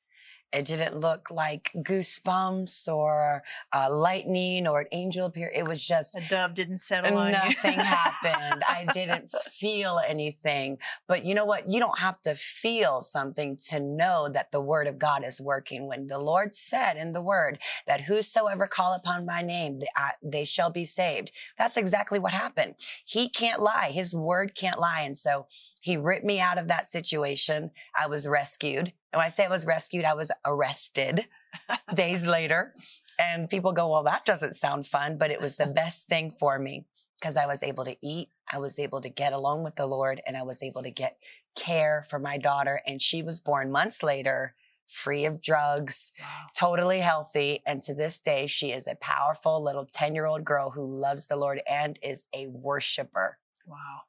It 0.54 0.66
didn't 0.66 0.98
look 0.98 1.32
like 1.32 1.72
goosebumps 1.76 2.88
or 2.88 3.42
uh, 3.74 3.88
lightning 3.92 4.68
or 4.68 4.82
an 4.82 4.88
angel 4.92 5.26
appear. 5.26 5.52
It 5.54 5.68
was 5.68 5.84
just 5.84 6.16
a 6.16 6.22
dove 6.30 6.54
didn't 6.54 6.78
settle 6.78 7.18
on 7.18 7.32
Nothing 7.32 7.80
happened. 7.80 8.64
I 8.68 8.86
didn't 8.94 9.32
feel 9.32 10.00
anything. 10.08 10.78
But 11.08 11.26
you 11.26 11.34
know 11.34 11.46
what? 11.46 11.68
You 11.68 11.80
don't 11.80 11.98
have 11.98 12.22
to 12.22 12.36
feel 12.36 13.02
something 13.02 13.58
to 13.70 13.80
know 13.80 14.30
that 14.32 14.52
the 14.52 14.62
word 14.62 14.88
of 14.88 15.00
God 15.00 15.24
is 15.26 15.42
working. 15.42 15.88
When 15.88 16.06
the 16.06 16.20
Lord 16.20 16.54
said 16.54 16.98
in 16.98 17.14
the 17.14 17.22
word 17.22 17.58
that 17.88 18.02
whosoever 18.02 18.68
call 18.68 18.94
upon 18.94 19.26
my 19.26 19.42
name, 19.42 19.80
they, 19.80 19.88
they 20.22 20.46
shall 20.46 20.70
be 20.70 20.86
saved. 20.86 21.32
That's 21.58 21.78
exactly 21.78 22.20
what 22.20 22.34
happened. 22.34 22.76
He 23.06 23.28
can't 23.28 23.62
lie. 23.62 23.90
His 23.92 24.14
word 24.16 24.54
can't 24.56 24.80
lie. 24.80 25.02
And 25.02 25.18
so 25.18 25.48
he 25.82 25.98
ripped 25.98 26.26
me 26.26 26.40
out 26.40 26.58
of 26.58 26.68
that 26.68 26.86
situation. 26.86 27.72
I 27.98 28.08
was 28.08 28.28
rescued. 28.28 28.94
And 29.14 29.20
when 29.20 29.26
I 29.26 29.30
say 29.30 29.46
I 29.46 29.50
was 29.50 29.66
rescued, 29.68 30.06
I 30.06 30.16
was 30.16 30.32
arrested 30.44 31.28
days 31.96 32.26
later. 32.26 32.74
And 33.20 33.48
people 33.48 33.72
go, 33.72 33.92
well, 33.92 34.04
that 34.04 34.26
doesn't 34.26 34.54
sound 34.54 34.88
fun, 34.88 35.18
but 35.20 35.30
it 35.30 35.40
was 35.40 35.56
the 35.56 35.68
best 35.82 36.08
thing 36.08 36.32
for 36.32 36.58
me 36.58 36.86
because 37.20 37.38
I 37.38 37.46
was 37.46 37.62
able 37.62 37.86
to 37.86 37.96
eat. 38.02 38.30
I 38.52 38.58
was 38.58 38.80
able 38.80 39.02
to 39.02 39.10
get 39.10 39.32
along 39.32 39.64
with 39.64 39.76
the 39.76 39.86
Lord 39.86 40.20
and 40.26 40.36
I 40.36 40.42
was 40.42 40.64
able 40.64 40.82
to 40.82 40.90
get 40.90 41.18
care 41.56 42.04
for 42.10 42.18
my 42.18 42.40
daughter. 42.40 42.82
And 42.88 43.00
she 43.00 43.22
was 43.22 43.40
born 43.40 43.72
months 43.72 44.02
later, 44.02 44.56
free 44.88 45.26
of 45.26 45.42
drugs, 45.42 46.12
wow. 46.20 46.26
totally 46.58 47.00
healthy. 47.00 47.62
And 47.68 47.84
to 47.84 47.94
this 47.94 48.20
day, 48.20 48.48
she 48.48 48.72
is 48.72 48.88
a 48.88 48.96
powerful 48.96 49.64
little 49.64 49.86
10 49.86 50.16
year 50.16 50.26
old 50.26 50.44
girl 50.44 50.72
who 50.72 51.00
loves 51.00 51.28
the 51.28 51.38
Lord 51.38 51.62
and 51.70 52.00
is 52.02 52.26
a 52.34 52.48
worshiper. 52.48 53.38
Wow. 53.68 54.02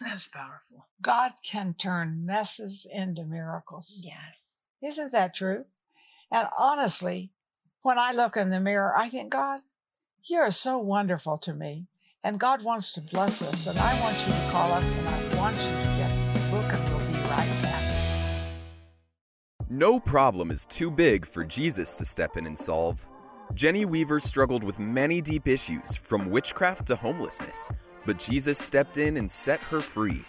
That's 0.00 0.26
powerful. 0.26 0.86
God 1.00 1.32
can 1.44 1.74
turn 1.74 2.26
messes 2.26 2.86
into 2.90 3.24
miracles. 3.24 4.00
Yes. 4.02 4.64
Isn't 4.82 5.12
that 5.12 5.34
true? 5.34 5.66
And 6.30 6.48
honestly, 6.58 7.30
when 7.82 7.98
I 7.98 8.12
look 8.12 8.36
in 8.36 8.50
the 8.50 8.60
mirror, 8.60 8.92
I 8.96 9.08
think, 9.08 9.30
God, 9.32 9.60
you 10.24 10.38
are 10.38 10.50
so 10.50 10.78
wonderful 10.78 11.38
to 11.38 11.52
me. 11.52 11.86
And 12.24 12.38
God 12.40 12.62
wants 12.62 12.92
to 12.92 13.00
bless 13.00 13.42
us. 13.42 13.66
And 13.66 13.78
I 13.78 14.00
want 14.00 14.16
you 14.26 14.32
to 14.32 14.48
call 14.50 14.72
us 14.72 14.92
and 14.92 15.08
I 15.08 15.36
want 15.36 15.56
you 15.56 15.68
to 15.68 15.96
get 15.96 16.34
the 16.34 16.40
book 16.50 16.72
and 16.72 16.88
we'll 16.88 17.06
be 17.10 17.18
right 17.28 17.62
back. 17.62 17.82
No 19.68 19.98
problem 19.98 20.50
is 20.50 20.66
too 20.66 20.90
big 20.90 21.24
for 21.24 21.44
Jesus 21.44 21.96
to 21.96 22.04
step 22.04 22.36
in 22.36 22.46
and 22.46 22.58
solve. 22.58 23.08
Jenny 23.54 23.84
Weaver 23.84 24.20
struggled 24.20 24.64
with 24.64 24.78
many 24.78 25.20
deep 25.20 25.46
issues, 25.46 25.96
from 25.96 26.30
witchcraft 26.30 26.86
to 26.86 26.96
homelessness 26.96 27.70
but 28.06 28.18
Jesus 28.18 28.58
stepped 28.58 28.98
in 28.98 29.16
and 29.16 29.30
set 29.30 29.60
her 29.60 29.80
free. 29.80 30.24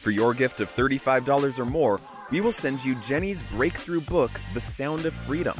For 0.00 0.10
your 0.10 0.34
gift 0.34 0.60
of 0.60 0.70
$35 0.70 1.58
or 1.58 1.64
more, 1.64 2.00
we 2.30 2.40
will 2.40 2.52
send 2.52 2.84
you 2.84 2.94
Jenny's 2.96 3.42
breakthrough 3.42 4.00
book, 4.00 4.30
The 4.54 4.60
Sound 4.60 5.06
of 5.06 5.14
Freedom. 5.14 5.56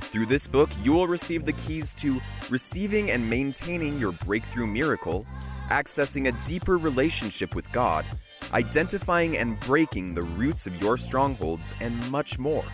Through 0.00 0.26
this 0.26 0.46
book, 0.46 0.70
you 0.82 0.92
will 0.92 1.08
receive 1.08 1.44
the 1.44 1.54
keys 1.54 1.92
to 1.94 2.20
receiving 2.48 3.10
and 3.10 3.28
maintaining 3.28 3.98
your 3.98 4.12
breakthrough 4.12 4.66
miracle, 4.66 5.26
accessing 5.70 6.28
a 6.28 6.46
deeper 6.46 6.78
relationship 6.78 7.54
with 7.56 7.70
God, 7.72 8.04
identifying 8.52 9.36
and 9.38 9.58
breaking 9.60 10.14
the 10.14 10.22
roots 10.22 10.66
of 10.66 10.80
your 10.80 10.96
strongholds, 10.96 11.74
and 11.80 12.10
much 12.10 12.38
more. 12.38 12.64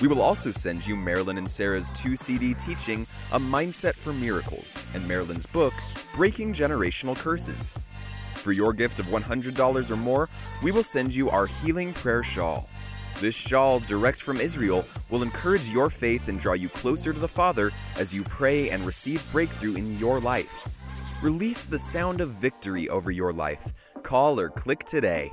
We 0.00 0.06
will 0.06 0.22
also 0.22 0.52
send 0.52 0.86
you 0.86 0.96
Marilyn 0.96 1.38
and 1.38 1.50
Sarah's 1.50 1.90
2 1.90 2.16
CD 2.16 2.54
teaching, 2.54 3.04
A 3.32 3.40
Mindset 3.40 3.94
for 3.94 4.12
Miracles, 4.12 4.84
and 4.94 5.06
Marilyn's 5.08 5.44
book, 5.44 5.74
Breaking 6.14 6.52
Generational 6.52 7.16
Curses. 7.16 7.76
For 8.34 8.52
your 8.52 8.72
gift 8.72 9.00
of 9.00 9.06
$100 9.06 9.90
or 9.90 9.96
more, 9.96 10.28
we 10.62 10.70
will 10.70 10.84
send 10.84 11.12
you 11.12 11.28
our 11.30 11.46
Healing 11.46 11.92
Prayer 11.92 12.22
Shawl. 12.22 12.68
This 13.20 13.36
shawl, 13.36 13.80
direct 13.80 14.22
from 14.22 14.40
Israel, 14.40 14.84
will 15.10 15.24
encourage 15.24 15.68
your 15.70 15.90
faith 15.90 16.28
and 16.28 16.38
draw 16.38 16.52
you 16.52 16.68
closer 16.68 17.12
to 17.12 17.18
the 17.18 17.26
Father 17.26 17.72
as 17.96 18.14
you 18.14 18.22
pray 18.22 18.70
and 18.70 18.86
receive 18.86 19.20
breakthrough 19.32 19.74
in 19.74 19.98
your 19.98 20.20
life. 20.20 20.68
Release 21.20 21.64
the 21.64 21.78
sound 21.80 22.20
of 22.20 22.30
victory 22.30 22.88
over 22.88 23.10
your 23.10 23.32
life. 23.32 23.72
Call 24.04 24.38
or 24.38 24.48
click 24.48 24.84
today. 24.84 25.32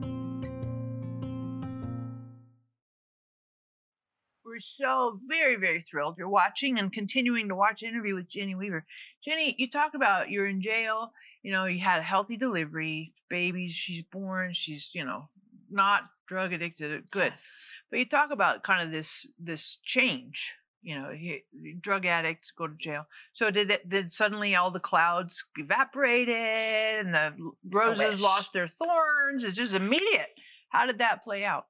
We're 4.51 4.59
so 4.59 5.17
very, 5.29 5.55
very 5.55 5.81
thrilled 5.81 6.17
you're 6.17 6.27
watching 6.27 6.77
and 6.77 6.91
continuing 6.91 7.47
to 7.47 7.55
watch 7.55 7.83
interview 7.83 8.15
with 8.15 8.29
Jenny 8.29 8.53
Weaver. 8.53 8.85
Jenny, 9.23 9.55
you 9.57 9.69
talk 9.69 9.93
about 9.93 10.29
you're 10.29 10.45
in 10.45 10.59
jail, 10.59 11.13
you 11.41 11.53
know, 11.53 11.63
you 11.63 11.79
had 11.79 11.99
a 11.99 12.03
healthy 12.03 12.35
delivery, 12.35 13.13
babies, 13.29 13.71
she's 13.71 14.03
born, 14.03 14.51
she's, 14.51 14.89
you 14.93 15.05
know, 15.05 15.27
not 15.69 16.01
drug 16.27 16.51
addicted, 16.51 17.09
good. 17.11 17.31
Yes. 17.31 17.65
But 17.89 17.99
you 17.99 18.05
talk 18.05 18.29
about 18.29 18.61
kind 18.61 18.83
of 18.83 18.91
this 18.91 19.25
this 19.39 19.77
change 19.85 20.55
you 20.83 20.99
know, 20.99 21.11
he, 21.11 21.43
drug 21.79 22.05
addicts 22.07 22.51
go 22.51 22.67
to 22.67 22.73
jail. 22.75 23.05
So 23.33 23.51
did 23.51 23.69
it, 23.69 23.87
did 23.87 24.11
suddenly 24.11 24.55
all 24.55 24.71
the 24.71 24.79
clouds 24.79 25.45
evaporated 25.55 26.35
and 26.35 27.13
the 27.13 27.51
roses 27.69 28.19
lost 28.19 28.51
their 28.51 28.65
thorns? 28.65 29.43
It's 29.43 29.55
just 29.55 29.75
immediate. 29.75 30.31
How 30.69 30.87
did 30.87 30.97
that 30.97 31.23
play 31.23 31.45
out? 31.45 31.67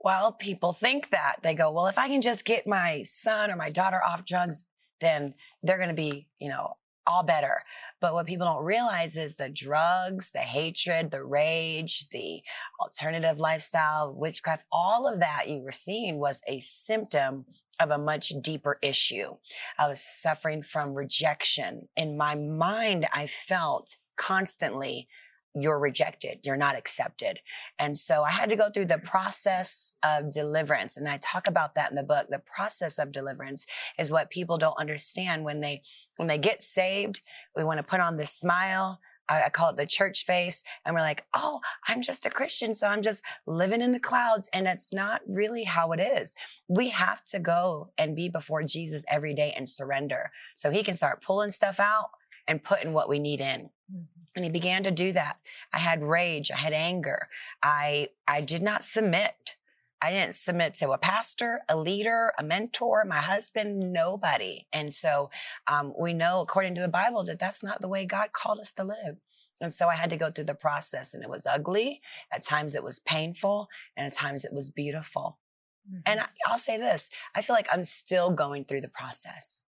Well, 0.00 0.32
people 0.32 0.72
think 0.72 1.10
that 1.10 1.36
they 1.42 1.54
go, 1.54 1.70
well, 1.70 1.86
if 1.86 1.98
I 1.98 2.08
can 2.08 2.22
just 2.22 2.44
get 2.44 2.66
my 2.66 3.02
son 3.04 3.50
or 3.50 3.56
my 3.56 3.70
daughter 3.70 4.00
off 4.06 4.24
drugs, 4.24 4.64
then 5.00 5.34
they're 5.62 5.78
going 5.78 5.88
to 5.88 5.94
be, 5.94 6.28
you 6.38 6.48
know, 6.48 6.74
all 7.06 7.22
better. 7.22 7.62
But 8.00 8.14
what 8.14 8.26
people 8.26 8.46
don't 8.46 8.64
realize 8.64 9.16
is 9.16 9.36
the 9.36 9.48
drugs, 9.48 10.32
the 10.32 10.40
hatred, 10.40 11.10
the 11.10 11.24
rage, 11.24 12.08
the 12.10 12.42
alternative 12.80 13.38
lifestyle, 13.38 14.14
witchcraft, 14.14 14.64
all 14.72 15.06
of 15.06 15.20
that 15.20 15.48
you 15.48 15.62
were 15.62 15.72
seeing 15.72 16.18
was 16.18 16.42
a 16.46 16.60
symptom 16.60 17.46
of 17.78 17.90
a 17.90 17.98
much 17.98 18.32
deeper 18.40 18.78
issue. 18.82 19.36
I 19.78 19.88
was 19.88 20.00
suffering 20.00 20.62
from 20.62 20.94
rejection. 20.94 21.88
In 21.96 22.16
my 22.16 22.34
mind, 22.34 23.06
I 23.12 23.26
felt 23.26 23.96
constantly, 24.16 25.08
you're 25.58 25.78
rejected, 25.78 26.40
you're 26.44 26.56
not 26.56 26.76
accepted. 26.76 27.40
And 27.78 27.96
so 27.96 28.22
I 28.22 28.30
had 28.30 28.50
to 28.50 28.56
go 28.56 28.68
through 28.68 28.86
the 28.86 28.98
process 28.98 29.94
of 30.04 30.30
deliverance. 30.30 30.96
And 30.96 31.08
I 31.08 31.18
talk 31.18 31.46
about 31.46 31.74
that 31.74 31.90
in 31.90 31.96
the 31.96 32.02
book. 32.02 32.26
The 32.28 32.38
process 32.40 32.98
of 32.98 33.10
deliverance 33.10 33.66
is 33.98 34.12
what 34.12 34.30
people 34.30 34.58
don't 34.58 34.78
understand 34.78 35.44
when 35.44 35.60
they, 35.60 35.82
when 36.16 36.28
they 36.28 36.38
get 36.38 36.60
saved. 36.60 37.22
We 37.56 37.64
want 37.64 37.78
to 37.78 37.84
put 37.84 38.00
on 38.00 38.16
this 38.16 38.32
smile. 38.32 39.00
I, 39.28 39.48
call 39.48 39.70
it 39.70 39.76
the 39.76 39.86
church 39.86 40.24
face. 40.24 40.62
And 40.84 40.94
we're 40.94 41.00
like, 41.00 41.24
oh, 41.34 41.60
I'm 41.88 42.00
just 42.00 42.26
a 42.26 42.30
Christian. 42.30 42.74
So 42.74 42.86
I'm 42.86 43.02
just 43.02 43.24
living 43.46 43.82
in 43.82 43.90
the 43.92 43.98
clouds. 43.98 44.48
And 44.52 44.66
that's 44.66 44.92
not 44.92 45.22
really 45.26 45.64
how 45.64 45.90
it 45.92 46.00
is. 46.00 46.36
We 46.68 46.90
have 46.90 47.24
to 47.24 47.40
go 47.40 47.90
and 47.98 48.14
be 48.14 48.28
before 48.28 48.62
Jesus 48.62 49.04
every 49.08 49.34
day 49.34 49.52
and 49.56 49.68
surrender 49.68 50.30
so 50.54 50.70
he 50.70 50.84
can 50.84 50.94
start 50.94 51.22
pulling 51.22 51.50
stuff 51.50 51.80
out 51.80 52.10
and 52.46 52.62
putting 52.62 52.92
what 52.92 53.08
we 53.08 53.18
need 53.18 53.40
in. 53.40 53.70
Mm-hmm. 53.92 54.15
And 54.36 54.44
he 54.44 54.50
began 54.50 54.82
to 54.84 54.90
do 54.90 55.12
that. 55.12 55.38
I 55.72 55.78
had 55.78 56.02
rage. 56.02 56.50
I 56.50 56.58
had 56.58 56.74
anger. 56.74 57.28
I, 57.62 58.10
I 58.28 58.42
did 58.42 58.62
not 58.62 58.84
submit. 58.84 59.56
I 60.02 60.10
didn't 60.10 60.34
submit 60.34 60.74
to 60.74 60.90
a 60.90 60.98
pastor, 60.98 61.62
a 61.70 61.76
leader, 61.76 62.32
a 62.38 62.44
mentor, 62.44 63.04
my 63.06 63.16
husband, 63.16 63.94
nobody. 63.94 64.66
And 64.74 64.92
so 64.92 65.30
um, 65.66 65.94
we 65.98 66.12
know, 66.12 66.42
according 66.42 66.74
to 66.74 66.82
the 66.82 66.88
Bible, 66.88 67.24
that 67.24 67.38
that's 67.38 67.64
not 67.64 67.80
the 67.80 67.88
way 67.88 68.04
God 68.04 68.34
called 68.34 68.60
us 68.60 68.74
to 68.74 68.84
live. 68.84 69.16
And 69.60 69.72
so 69.72 69.88
I 69.88 69.94
had 69.94 70.10
to 70.10 70.18
go 70.18 70.30
through 70.30 70.44
the 70.44 70.54
process, 70.54 71.14
and 71.14 71.22
it 71.24 71.30
was 71.30 71.46
ugly. 71.46 72.02
At 72.30 72.44
times 72.44 72.74
it 72.74 72.84
was 72.84 73.00
painful, 73.00 73.68
and 73.96 74.06
at 74.06 74.12
times 74.12 74.44
it 74.44 74.52
was 74.52 74.68
beautiful. 74.68 75.38
Mm-hmm. 75.88 76.00
And 76.04 76.20
I, 76.20 76.26
I'll 76.46 76.58
say 76.58 76.76
this 76.76 77.10
I 77.34 77.40
feel 77.40 77.56
like 77.56 77.68
I'm 77.72 77.84
still 77.84 78.30
going 78.30 78.66
through 78.66 78.82
the 78.82 78.90
process 78.90 79.62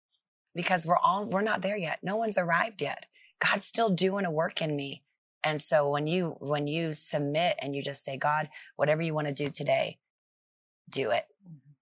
because 0.57 0.87
we're 0.87 0.98
all, 0.98 1.24
we're 1.24 1.42
not 1.42 1.62
there 1.62 1.76
yet. 1.76 2.00
No 2.02 2.16
one's 2.16 2.37
arrived 2.37 2.83
yet. 2.83 3.07
God's 3.40 3.66
still 3.66 3.90
doing 3.90 4.25
a 4.25 4.31
work 4.31 4.62
in 4.62 4.75
me. 4.77 5.03
And 5.44 5.61
so 5.61 5.88
when 5.88 6.07
you, 6.07 6.37
when 6.40 6.66
you 6.66 6.92
submit 6.92 7.57
and 7.61 7.75
you 7.77 7.83
just 7.83 8.05
say, 8.05 8.16
God, 8.16 8.49
whatever 8.77 9.03
you 9.03 9.14
want 9.14 9.29
to 9.29 9.35
do 9.35 9.49
today, 9.49 9.99
do 10.90 11.11
it. 11.11 11.25
Mm-hmm. 11.44 11.72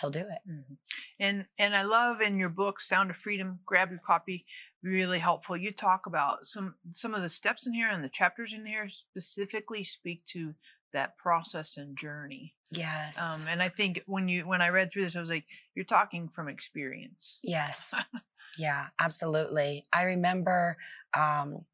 He'll 0.00 0.10
do 0.10 0.20
it. 0.20 0.48
Mm-hmm. 0.48 0.74
And 1.18 1.46
and 1.58 1.74
I 1.74 1.82
love 1.82 2.20
in 2.20 2.38
your 2.38 2.48
book, 2.48 2.80
Sound 2.80 3.10
of 3.10 3.16
Freedom. 3.16 3.60
Grab 3.66 3.90
your 3.90 4.00
copy. 4.04 4.46
Really 4.82 5.18
helpful. 5.18 5.56
You 5.56 5.72
talk 5.72 6.06
about 6.06 6.46
some 6.46 6.76
some 6.90 7.14
of 7.14 7.22
the 7.22 7.28
steps 7.28 7.66
in 7.66 7.72
here 7.72 7.88
and 7.88 8.04
the 8.04 8.08
chapters 8.08 8.52
in 8.52 8.66
here 8.66 8.88
specifically 8.88 9.82
speak 9.82 10.24
to 10.26 10.54
that 10.92 11.16
process 11.18 11.76
and 11.76 11.96
journey. 11.96 12.54
Yes. 12.70 13.42
Um, 13.42 13.48
and 13.48 13.62
I 13.62 13.68
think 13.68 14.02
when 14.06 14.28
you 14.28 14.46
when 14.46 14.62
I 14.62 14.68
read 14.68 14.90
through 14.90 15.02
this, 15.02 15.16
I 15.16 15.20
was 15.20 15.30
like, 15.30 15.46
you're 15.74 15.84
talking 15.84 16.28
from 16.28 16.48
experience. 16.48 17.38
Yes. 17.42 17.94
yeah, 18.58 18.86
absolutely. 19.00 19.84
I 19.92 20.04
remember 20.04 20.76
um, 21.16 21.64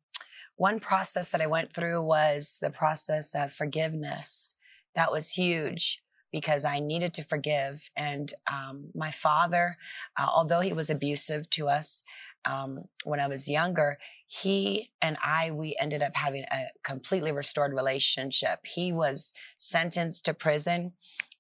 one 0.57 0.79
process 0.81 1.31
that 1.31 1.41
I 1.41 1.47
went 1.47 1.73
through 1.73 2.03
was 2.03 2.59
the 2.61 2.71
process 2.71 3.35
of 3.35 3.53
forgiveness. 3.53 4.55
That 4.95 5.11
was 5.11 5.33
huge 5.33 6.01
because 6.33 6.65
I 6.65 6.81
needed 6.81 7.15
to 7.15 7.25
forgive. 7.25 7.91
And 7.97 8.33
um, 8.53 8.91
my 8.95 9.11
father, 9.11 9.77
uh, 10.19 10.29
although 10.33 10.61
he 10.61 10.73
was 10.73 10.91
abusive 10.91 11.49
to 11.51 11.69
us 11.69 12.03
um, 12.45 12.85
when 13.05 13.21
I 13.21 13.29
was 13.29 13.49
younger, 13.49 13.99
he 14.27 14.91
and 15.01 15.17
I, 15.23 15.51
we 15.51 15.77
ended 15.81 16.03
up 16.03 16.17
having 16.17 16.45
a 16.51 16.67
completely 16.83 17.33
restored 17.33 17.73
relationship. 17.73 18.61
He 18.65 18.93
was 18.93 19.33
sentenced 19.59 20.25
to 20.25 20.35
prison 20.35 20.93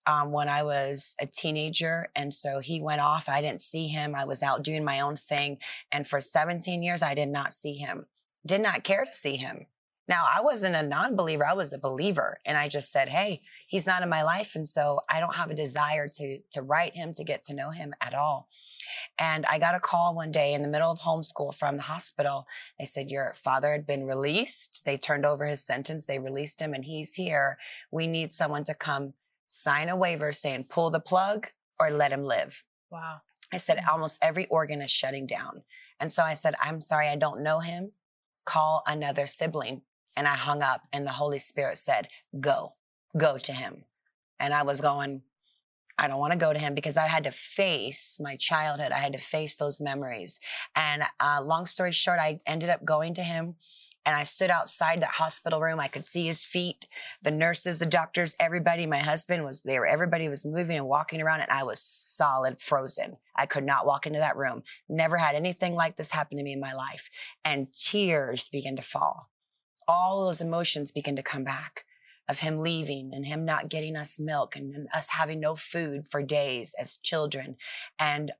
um, 0.06 0.32
when 0.32 0.48
I 0.48 0.62
was 0.62 1.14
a 1.20 1.26
teenager. 1.26 2.08
And 2.14 2.32
so 2.32 2.60
he 2.60 2.80
went 2.80 3.00
off. 3.00 3.28
I 3.28 3.40
didn't 3.40 3.60
see 3.60 3.88
him. 3.88 4.14
I 4.14 4.24
was 4.24 4.42
out 4.42 4.62
doing 4.62 4.84
my 4.84 5.00
own 5.00 5.16
thing. 5.16 5.58
And 5.92 6.06
for 6.06 6.20
17 6.20 6.82
years, 6.82 7.02
I 7.02 7.14
did 7.14 7.28
not 7.28 7.52
see 7.52 7.74
him, 7.74 8.06
did 8.46 8.60
not 8.60 8.84
care 8.84 9.04
to 9.04 9.12
see 9.12 9.36
him. 9.36 9.66
Now, 10.06 10.26
I 10.30 10.42
wasn't 10.42 10.76
a 10.76 10.82
non 10.82 11.16
believer, 11.16 11.46
I 11.46 11.54
was 11.54 11.72
a 11.72 11.78
believer. 11.78 12.38
And 12.44 12.58
I 12.58 12.68
just 12.68 12.92
said, 12.92 13.08
hey, 13.08 13.40
he's 13.66 13.86
not 13.86 14.02
in 14.02 14.10
my 14.10 14.22
life. 14.22 14.54
And 14.54 14.68
so 14.68 15.00
I 15.08 15.18
don't 15.18 15.36
have 15.36 15.50
a 15.50 15.54
desire 15.54 16.08
to, 16.08 16.38
to 16.50 16.62
write 16.62 16.94
him, 16.94 17.12
to 17.14 17.24
get 17.24 17.40
to 17.42 17.54
know 17.54 17.70
him 17.70 17.94
at 18.02 18.12
all. 18.12 18.48
And 19.18 19.46
I 19.46 19.58
got 19.58 19.74
a 19.74 19.80
call 19.80 20.14
one 20.14 20.30
day 20.30 20.52
in 20.52 20.62
the 20.62 20.68
middle 20.68 20.90
of 20.90 21.00
homeschool 21.00 21.54
from 21.54 21.76
the 21.76 21.84
hospital. 21.84 22.46
They 22.78 22.84
said, 22.84 23.10
Your 23.10 23.32
father 23.34 23.72
had 23.72 23.86
been 23.86 24.04
released. 24.04 24.82
They 24.84 24.98
turned 24.98 25.24
over 25.24 25.46
his 25.46 25.64
sentence. 25.64 26.04
They 26.04 26.18
released 26.18 26.60
him 26.60 26.74
and 26.74 26.84
he's 26.84 27.14
here. 27.14 27.56
We 27.90 28.06
need 28.06 28.30
someone 28.30 28.64
to 28.64 28.74
come 28.74 29.14
sign 29.54 29.88
a 29.88 29.96
waiver 29.96 30.32
saying, 30.32 30.66
pull 30.68 30.90
the 30.90 31.00
plug 31.00 31.48
or 31.78 31.90
let 31.90 32.12
him 32.12 32.24
live. 32.24 32.64
Wow. 32.90 33.20
I 33.52 33.56
said, 33.56 33.80
almost 33.90 34.18
every 34.22 34.46
organ 34.46 34.82
is 34.82 34.90
shutting 34.90 35.26
down. 35.26 35.62
And 36.00 36.10
so 36.10 36.22
I 36.22 36.34
said, 36.34 36.54
I'm 36.60 36.80
sorry, 36.80 37.08
I 37.08 37.16
don't 37.16 37.42
know 37.42 37.60
him. 37.60 37.92
Call 38.44 38.82
another 38.86 39.26
sibling. 39.26 39.82
And 40.16 40.26
I 40.28 40.34
hung 40.34 40.62
up, 40.62 40.82
and 40.92 41.06
the 41.06 41.12
Holy 41.12 41.40
Spirit 41.40 41.76
said, 41.76 42.08
Go, 42.38 42.74
go 43.16 43.36
to 43.38 43.52
him. 43.52 43.84
And 44.38 44.54
I 44.54 44.62
was 44.62 44.80
going, 44.80 45.22
I 45.98 46.08
don't 46.08 46.18
want 46.18 46.32
to 46.32 46.38
go 46.38 46.52
to 46.52 46.58
him 46.58 46.74
because 46.74 46.96
I 46.96 47.06
had 47.06 47.24
to 47.24 47.30
face 47.30 48.18
my 48.20 48.36
childhood. 48.36 48.92
I 48.92 48.98
had 48.98 49.12
to 49.12 49.18
face 49.18 49.56
those 49.56 49.80
memories. 49.80 50.40
And 50.76 51.02
uh, 51.20 51.40
long 51.42 51.66
story 51.66 51.92
short, 51.92 52.18
I 52.20 52.40
ended 52.46 52.70
up 52.70 52.84
going 52.84 53.14
to 53.14 53.22
him 53.22 53.56
and 54.06 54.16
I 54.16 54.22
stood 54.22 54.50
outside 54.50 55.00
that 55.02 55.10
hospital 55.10 55.60
room. 55.60 55.80
I 55.80 55.88
could 55.88 56.04
see 56.04 56.26
his 56.26 56.44
feet, 56.44 56.86
the 57.22 57.30
nurses, 57.30 57.78
the 57.78 57.86
doctors, 57.86 58.36
everybody. 58.38 58.86
My 58.86 58.98
husband 58.98 59.44
was 59.44 59.62
there. 59.62 59.86
Everybody 59.86 60.28
was 60.28 60.44
moving 60.44 60.76
and 60.76 60.86
walking 60.86 61.22
around 61.22 61.40
and 61.40 61.50
I 61.50 61.64
was 61.64 61.80
solid 61.80 62.60
frozen. 62.60 63.16
I 63.36 63.46
could 63.46 63.64
not 63.64 63.86
walk 63.86 64.06
into 64.06 64.18
that 64.18 64.36
room. 64.36 64.62
Never 64.88 65.16
had 65.16 65.34
anything 65.34 65.74
like 65.74 65.96
this 65.96 66.10
happen 66.10 66.38
to 66.38 66.44
me 66.44 66.52
in 66.52 66.60
my 66.60 66.74
life. 66.74 67.08
And 67.44 67.72
tears 67.72 68.48
began 68.48 68.76
to 68.76 68.82
fall 68.82 69.28
all 69.88 70.24
those 70.24 70.40
emotions 70.40 70.92
began 70.92 71.16
to 71.16 71.22
come 71.22 71.44
back 71.44 71.84
of 72.28 72.40
him 72.40 72.60
leaving 72.60 73.10
and 73.12 73.26
him 73.26 73.44
not 73.44 73.68
getting 73.68 73.96
us 73.96 74.18
milk 74.18 74.56
and, 74.56 74.88
us 74.94 75.10
having 75.10 75.40
no 75.40 75.54
food 75.54 76.08
for 76.08 76.22
days 76.22 76.74
as 76.80 76.98
children. 76.98 77.56
And 77.98 78.32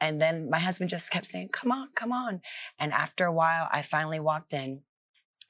and 0.00 0.20
then 0.20 0.50
my 0.50 0.58
husband 0.58 0.90
just 0.90 1.12
kept 1.12 1.26
saying, 1.26 1.50
Come 1.52 1.70
on, 1.70 1.88
come 1.94 2.12
on. 2.12 2.40
And 2.78 2.92
after 2.92 3.24
a 3.24 3.32
while, 3.32 3.68
I 3.70 3.82
finally 3.82 4.18
walked 4.18 4.52
in. 4.52 4.80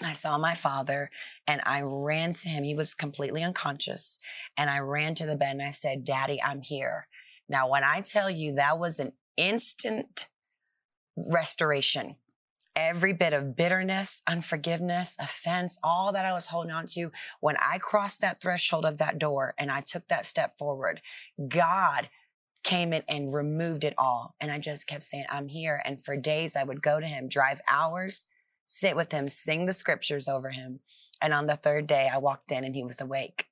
I 0.05 0.13
saw 0.13 0.39
my 0.39 0.55
father 0.55 1.11
and 1.47 1.61
I 1.65 1.83
ran 1.83 2.33
to 2.35 2.49
him. 2.49 2.65
He 2.65 2.75
was 2.75 2.95
completely 2.95 3.43
unconscious. 3.43 4.19
And 4.57 4.71
I 4.71 4.79
ran 4.79 5.15
to 5.17 5.27
the 5.27 5.37
bed 5.37 5.53
and 5.53 5.63
I 5.63 5.71
said, 5.71 6.05
Daddy, 6.05 6.43
I'm 6.43 6.63
here. 6.63 7.07
Now, 7.49 7.69
when 7.69 7.85
I 7.85 8.01
tell 8.01 8.31
you 8.31 8.55
that 8.55 8.79
was 8.79 9.01
an 9.01 9.13
instant 9.37 10.29
restoration, 11.17 12.17
every 12.75 13.13
bit 13.13 13.33
of 13.33 13.57
bitterness, 13.57 14.23
unforgiveness, 14.27 15.17
offense, 15.21 15.79
all 15.83 16.13
that 16.13 16.25
I 16.25 16.33
was 16.33 16.47
holding 16.47 16.73
on 16.73 16.87
to, 16.95 17.13
when 17.41 17.57
I 17.61 17.79
crossed 17.79 18.21
that 18.21 18.41
threshold 18.41 18.87
of 18.87 18.99
that 18.99 19.19
door 19.19 19.55
and 19.59 19.71
I 19.71 19.81
took 19.81 20.09
that 20.09 20.25
step 20.25 20.57
forward, 20.59 21.03
God 21.49 22.09
came 22.63 22.93
in 22.93 23.03
and 23.09 23.35
removed 23.35 23.85
it 23.85 23.95
all. 23.99 24.35
And 24.41 24.51
I 24.51 24.59
just 24.59 24.87
kept 24.87 25.03
saying, 25.05 25.25
I'm 25.31 25.49
here. 25.49 25.83
And 25.85 26.03
for 26.03 26.17
days 26.17 26.57
I 26.57 26.65
would 26.65 26.83
go 26.83 27.01
to 27.01 27.07
him, 27.07 27.29
drive 27.29 27.61
hours, 27.69 28.29
sit 28.67 28.97
with 28.97 29.13
him, 29.13 29.29
sing 29.29 29.67
the 29.67 29.73
scriptures 29.73 30.29
over 30.29 30.51
him. 30.51 30.81
And 31.21 31.33
on 31.33 31.47
the 31.47 31.57
third 31.57 31.87
day, 31.87 32.09
I 32.13 32.19
walked 32.19 32.51
in 32.51 32.65
and 32.65 32.75
he 32.75 32.85
was 32.85 33.01
awake. 33.01 33.47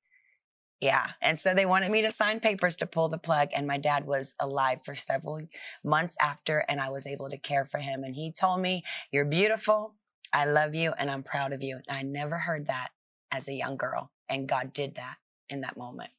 Yeah. 0.81 1.09
And 1.21 1.39
so 1.39 1.53
they 1.53 1.67
wanted 1.67 1.93
me 1.93 2.03
to 2.03 2.11
sign 2.11 2.41
papers 2.41 2.77
to 2.79 2.87
pull 2.87 3.09
the 3.09 3.19
plug. 3.19 3.51
And 3.55 3.67
my 3.67 3.77
dad 3.77 4.07
was 4.07 4.35
alive 4.41 4.83
for 4.83 4.95
several 4.95 5.43
months 5.85 6.17
after, 6.21 6.65
and 6.69 6.81
I 6.81 6.89
was 6.89 7.07
able 7.07 7.29
to 7.29 7.37
care 7.37 7.67
for 7.67 7.79
him. 7.79 8.03
And 8.03 8.15
he 8.15 8.33
told 8.33 8.61
me, 8.63 8.83
You're 9.13 9.27
beautiful. 9.27 9.95
I 10.33 10.47
love 10.47 10.75
you, 10.75 10.93
and 10.97 11.11
I'm 11.11 11.23
proud 11.23 11.53
of 11.53 11.63
you. 11.63 11.81
And 11.87 11.97
I 11.97 12.03
never 12.03 12.39
heard 12.39 12.69
that 12.69 12.89
as 13.31 13.49
a 13.49 13.53
young 13.53 13.77
girl. 13.77 14.11
And 14.29 14.49
God 14.49 14.73
did 14.73 14.95
that 14.95 15.17
in 15.51 15.61
that 15.61 15.77
moment. 15.77 16.11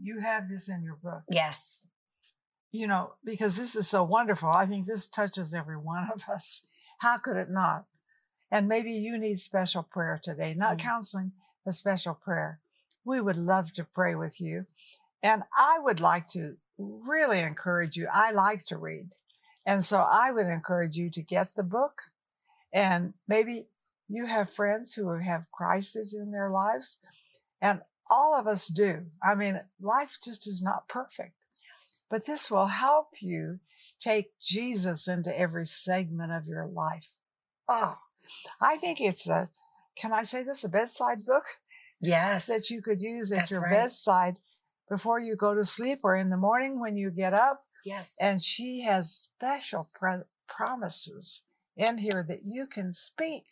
You 0.00 0.20
have 0.20 0.48
this 0.48 0.68
in 0.68 0.82
your 0.82 0.98
book. 1.02 1.22
Yes. 1.30 1.88
You 2.70 2.86
know, 2.86 3.12
because 3.24 3.56
this 3.56 3.76
is 3.76 3.88
so 3.88 4.02
wonderful. 4.02 4.50
I 4.54 4.66
think 4.66 4.86
this 4.86 5.06
touches 5.06 5.54
every 5.54 5.76
one 5.76 6.08
of 6.12 6.28
us. 6.28 6.66
How 6.98 7.16
could 7.16 7.36
it 7.36 7.50
not? 7.50 7.86
And 8.50 8.68
maybe 8.68 8.92
you 8.92 9.18
need 9.18 9.40
special 9.40 9.82
prayer 9.82 10.20
today, 10.22 10.54
not 10.54 10.78
mm-hmm. 10.78 10.86
counseling, 10.86 11.32
but 11.64 11.74
special 11.74 12.14
prayer 12.14 12.60
we 13.06 13.20
would 13.20 13.38
love 13.38 13.72
to 13.74 13.84
pray 13.84 14.14
with 14.14 14.40
you. 14.40 14.66
And 15.22 15.44
I 15.56 15.78
would 15.78 16.00
like 16.00 16.28
to 16.30 16.56
really 16.76 17.38
encourage 17.38 17.96
you. 17.96 18.08
I 18.12 18.32
like 18.32 18.66
to 18.66 18.76
read. 18.76 19.12
And 19.64 19.82
so 19.82 19.98
I 19.98 20.30
would 20.32 20.46
encourage 20.46 20.96
you 20.96 21.08
to 21.10 21.22
get 21.22 21.54
the 21.54 21.62
book. 21.62 22.02
And 22.72 23.14
maybe 23.26 23.68
you 24.08 24.26
have 24.26 24.52
friends 24.52 24.92
who 24.92 25.08
have 25.10 25.50
crises 25.52 26.12
in 26.12 26.32
their 26.32 26.50
lives. 26.50 26.98
And 27.62 27.80
all 28.10 28.34
of 28.34 28.46
us 28.46 28.66
do. 28.66 29.06
I 29.22 29.34
mean, 29.34 29.60
life 29.80 30.18
just 30.22 30.46
is 30.46 30.60
not 30.62 30.88
perfect. 30.88 31.34
Yes. 31.74 32.02
But 32.10 32.26
this 32.26 32.50
will 32.50 32.66
help 32.66 33.08
you 33.20 33.60
take 33.98 34.38
Jesus 34.40 35.08
into 35.08 35.36
every 35.38 35.66
segment 35.66 36.32
of 36.32 36.46
your 36.46 36.66
life. 36.66 37.10
Oh, 37.68 37.98
I 38.60 38.76
think 38.76 39.00
it's 39.00 39.28
a, 39.28 39.50
can 39.96 40.12
I 40.12 40.22
say 40.22 40.42
this, 40.42 40.64
a 40.64 40.68
bedside 40.68 41.24
book? 41.24 41.44
Yes. 42.00 42.46
That 42.46 42.70
you 42.70 42.82
could 42.82 43.00
use 43.00 43.32
at 43.32 43.36
That's 43.36 43.50
your 43.52 43.62
right. 43.62 43.72
bedside 43.72 44.38
before 44.88 45.18
you 45.18 45.36
go 45.36 45.54
to 45.54 45.64
sleep 45.64 46.00
or 46.02 46.14
in 46.14 46.30
the 46.30 46.36
morning 46.36 46.80
when 46.80 46.96
you 46.96 47.10
get 47.10 47.34
up. 47.34 47.64
Yes. 47.84 48.16
And 48.20 48.42
she 48.42 48.82
has 48.82 49.28
special 49.38 49.88
promises 50.48 51.42
in 51.76 51.98
here 51.98 52.24
that 52.28 52.40
you 52.44 52.66
can 52.66 52.92
speak 52.92 53.44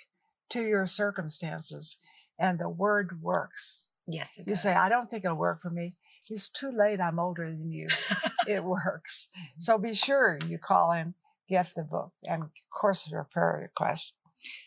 to 0.50 0.62
your 0.62 0.86
circumstances 0.86 1.96
and 2.38 2.58
the 2.58 2.68
word 2.68 3.22
works. 3.22 3.86
Yes, 4.06 4.38
You 4.46 4.54
say, 4.54 4.74
I 4.74 4.88
don't 4.88 5.08
think 5.08 5.24
it'll 5.24 5.36
work 5.36 5.62
for 5.62 5.70
me. 5.70 5.94
It's 6.28 6.48
too 6.48 6.70
late. 6.70 7.00
I'm 7.00 7.18
older 7.18 7.48
than 7.48 7.70
you. 7.70 7.86
it 8.48 8.64
works. 8.64 9.28
Mm-hmm. 9.36 9.60
So 9.60 9.78
be 9.78 9.94
sure 9.94 10.38
you 10.46 10.58
call 10.58 10.92
in, 10.92 11.14
get 11.48 11.72
the 11.74 11.84
book, 11.84 12.12
and 12.26 12.42
of 12.42 12.50
course, 12.70 13.08
your 13.10 13.26
prayer 13.30 13.60
request 13.62 14.14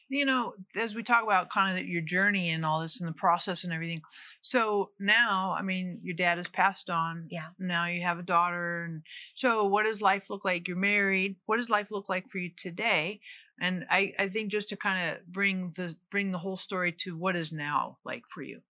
you 0.09 0.25
know, 0.25 0.53
as 0.75 0.95
we 0.95 1.03
talk 1.03 1.23
about 1.23 1.49
kind 1.49 1.77
of 1.77 1.85
your 1.85 2.01
journey 2.01 2.49
and 2.49 2.65
all 2.65 2.81
this 2.81 2.99
and 2.99 3.07
the 3.07 3.13
process 3.13 3.63
and 3.63 3.73
everything. 3.73 4.01
So 4.41 4.91
now, 4.99 5.55
I 5.57 5.61
mean, 5.61 5.99
your 6.01 6.15
dad 6.15 6.37
has 6.37 6.47
passed 6.47 6.89
on. 6.89 7.25
Yeah. 7.29 7.49
Now 7.59 7.87
you 7.87 8.01
have 8.03 8.19
a 8.19 8.23
daughter. 8.23 8.83
And 8.83 9.03
so 9.35 9.65
what 9.65 9.83
does 9.83 10.01
life 10.01 10.29
look 10.29 10.45
like? 10.45 10.67
You're 10.67 10.77
married. 10.77 11.35
What 11.45 11.57
does 11.57 11.69
life 11.69 11.91
look 11.91 12.07
like 12.07 12.27
for 12.29 12.37
you 12.37 12.51
today? 12.55 13.19
And 13.59 13.85
I, 13.89 14.13
I 14.17 14.29
think 14.29 14.51
just 14.51 14.69
to 14.69 14.77
kind 14.77 15.11
of 15.11 15.25
bring 15.27 15.73
the 15.75 15.95
bring 16.11 16.31
the 16.31 16.37
whole 16.37 16.55
story 16.55 16.91
to 16.99 17.17
what 17.17 17.35
is 17.35 17.51
now 17.51 17.97
like 18.05 18.23
for 18.29 18.43
you. 18.43 18.61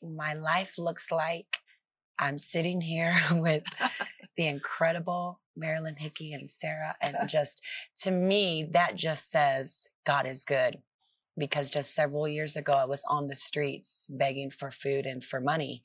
My 0.00 0.34
life 0.34 0.78
looks 0.78 1.10
like 1.10 1.58
I'm 2.18 2.38
sitting 2.38 2.80
here 2.80 3.14
with 3.32 3.64
the 4.36 4.46
incredible 4.46 5.40
Marilyn 5.56 5.96
Hickey 5.96 6.32
and 6.32 6.48
Sarah. 6.48 6.94
And 7.00 7.16
just 7.28 7.62
to 8.02 8.10
me, 8.10 8.68
that 8.72 8.96
just 8.96 9.30
says 9.30 9.90
God 10.04 10.26
is 10.26 10.44
good. 10.44 10.78
Because 11.36 11.68
just 11.68 11.94
several 11.94 12.28
years 12.28 12.56
ago, 12.56 12.74
I 12.74 12.84
was 12.84 13.04
on 13.10 13.26
the 13.26 13.34
streets 13.34 14.06
begging 14.08 14.50
for 14.50 14.70
food 14.70 15.04
and 15.04 15.22
for 15.22 15.40
money. 15.40 15.82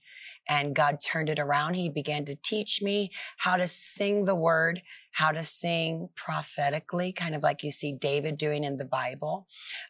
And 0.48 0.76
God 0.76 1.00
turned 1.00 1.28
it 1.28 1.40
around. 1.40 1.74
He 1.74 1.90
began 1.90 2.24
to 2.26 2.36
teach 2.36 2.84
me 2.84 3.10
how 3.38 3.58
to 3.58 3.68
sing 3.68 4.26
the 4.26 4.36
word, 4.36 4.82
how 5.12 5.32
to 5.32 5.44
sing 5.44 6.10
prophetically, 6.16 7.12
kind 7.12 7.34
of 7.34 7.42
like 7.42 7.64
you 7.64 7.72
see 7.72 7.94
David 7.94 8.38
doing 8.38 8.64
in 8.64 8.78
the 8.78 8.86
Bible, 8.86 9.48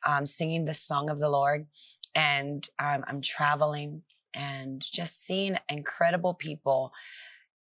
um, 0.08 0.26
singing 0.26 0.64
the 0.64 0.74
song 0.74 1.10
of 1.10 1.20
the 1.20 1.30
Lord. 1.30 1.68
And 2.16 2.66
um, 2.80 3.04
I'm 3.08 3.22
traveling 3.22 4.04
and 4.34 4.82
just 4.82 5.26
seeing 5.26 5.58
incredible 5.70 6.34
people 6.34 6.94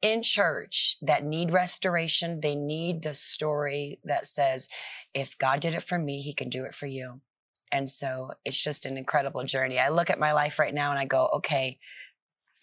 in 0.02 0.22
church 0.22 0.98
that 1.02 1.24
need 1.24 1.52
restoration. 1.52 2.42
They 2.42 2.56
need 2.56 3.04
the 3.04 3.14
story 3.14 4.00
that 4.04 4.26
says, 4.26 4.70
if 5.14 5.38
God 5.38 5.60
did 5.60 5.74
it 5.74 5.84
for 5.84 6.00
me, 6.00 6.22
he 6.22 6.34
can 6.34 6.50
do 6.50 6.66
it 6.66 6.74
for 6.74 6.88
you. 6.88 7.22
And 7.72 7.90
so 7.90 8.32
it's 8.46 8.62
just 8.62 8.86
an 8.86 8.98
incredible 8.98 9.44
journey. 9.44 9.80
I 9.80 9.90
look 9.90 10.10
at 10.10 10.20
my 10.20 10.34
life 10.34 10.58
right 10.58 10.74
now 10.74 10.90
and 10.90 11.00
I 11.00 11.06
go, 11.06 11.30
okay, 11.34 11.80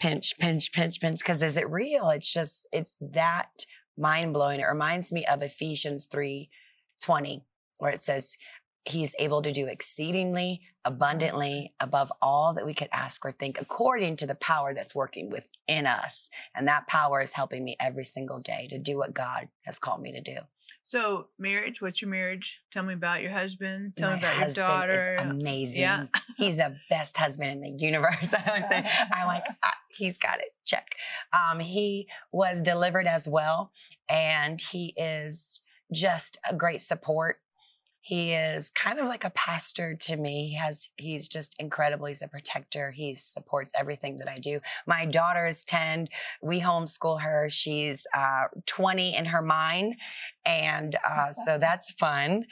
pinch, 0.00 0.36
pinch, 0.38 0.72
pinch, 0.72 1.00
pinch, 1.00 1.18
because 1.20 1.42
is 1.42 1.56
it 1.56 1.70
real? 1.70 2.10
It's 2.10 2.32
just, 2.32 2.66
it's 2.72 2.96
that 3.00 3.50
mind 3.96 4.34
blowing. 4.34 4.60
It 4.60 4.66
reminds 4.66 5.12
me 5.12 5.24
of 5.26 5.42
Ephesians 5.42 6.06
3 6.06 6.50
20, 7.02 7.44
where 7.78 7.92
it 7.92 8.00
says, 8.00 8.38
he's 8.88 9.14
able 9.18 9.42
to 9.42 9.52
do 9.52 9.66
exceedingly 9.66 10.62
abundantly 10.84 11.72
above 11.80 12.12
all 12.22 12.54
that 12.54 12.64
we 12.64 12.72
could 12.72 12.88
ask 12.92 13.24
or 13.26 13.30
think 13.30 13.60
according 13.60 14.16
to 14.16 14.26
the 14.26 14.36
power 14.36 14.72
that's 14.72 14.94
working 14.94 15.30
within 15.30 15.86
us. 15.86 16.30
And 16.54 16.68
that 16.68 16.86
power 16.86 17.20
is 17.20 17.32
helping 17.32 17.64
me 17.64 17.76
every 17.80 18.04
single 18.04 18.38
day 18.38 18.68
to 18.70 18.78
do 18.78 18.96
what 18.96 19.12
god 19.12 19.48
has 19.62 19.78
called 19.78 20.00
me 20.00 20.12
to 20.12 20.20
do. 20.20 20.38
So 20.84 21.26
marriage 21.36 21.82
what's 21.82 22.00
your 22.00 22.10
marriage? 22.10 22.60
Tell 22.72 22.84
me 22.84 22.94
about 22.94 23.20
your 23.20 23.32
husband. 23.32 23.94
Tell 23.96 24.10
My 24.10 24.14
me 24.14 24.20
about 24.20 24.38
your 24.38 24.50
daughter. 24.50 25.16
Amazing. 25.18 25.82
Yeah. 25.82 26.06
he's 26.36 26.58
the 26.58 26.76
best 26.88 27.16
husband 27.16 27.50
in 27.50 27.60
the 27.60 27.74
universe 27.84 28.32
i 28.46 28.58
would 28.58 28.68
say. 28.68 28.88
I'm 29.12 29.26
like 29.26 29.44
ah, 29.64 29.76
he's 29.90 30.16
got 30.16 30.38
it. 30.38 30.50
Check. 30.64 30.94
Um, 31.32 31.58
he 31.58 32.06
was 32.30 32.62
delivered 32.62 33.08
as 33.08 33.26
well 33.26 33.72
and 34.08 34.60
he 34.60 34.94
is 34.96 35.62
just 35.92 36.38
a 36.48 36.54
great 36.54 36.80
support 36.80 37.38
he 38.06 38.34
is 38.34 38.70
kind 38.70 39.00
of 39.00 39.06
like 39.06 39.24
a 39.24 39.30
pastor 39.30 39.96
to 39.96 40.16
me. 40.16 40.46
He 40.46 40.54
has 40.54 40.92
he's 40.96 41.26
just 41.26 41.56
incredible. 41.58 42.06
He's 42.06 42.22
a 42.22 42.28
protector. 42.28 42.92
He 42.92 43.14
supports 43.14 43.72
everything 43.76 44.18
that 44.18 44.28
I 44.28 44.38
do. 44.38 44.60
My 44.86 45.06
daughter 45.06 45.44
is 45.44 45.64
10. 45.64 46.06
We 46.40 46.60
homeschool 46.60 47.20
her. 47.22 47.48
She's 47.48 48.06
uh, 48.14 48.44
20 48.66 49.16
in 49.16 49.24
her 49.24 49.42
mind. 49.42 49.96
And 50.44 50.94
uh, 51.04 51.32
so 51.32 51.58
that's 51.58 51.90
fun. 51.90 52.44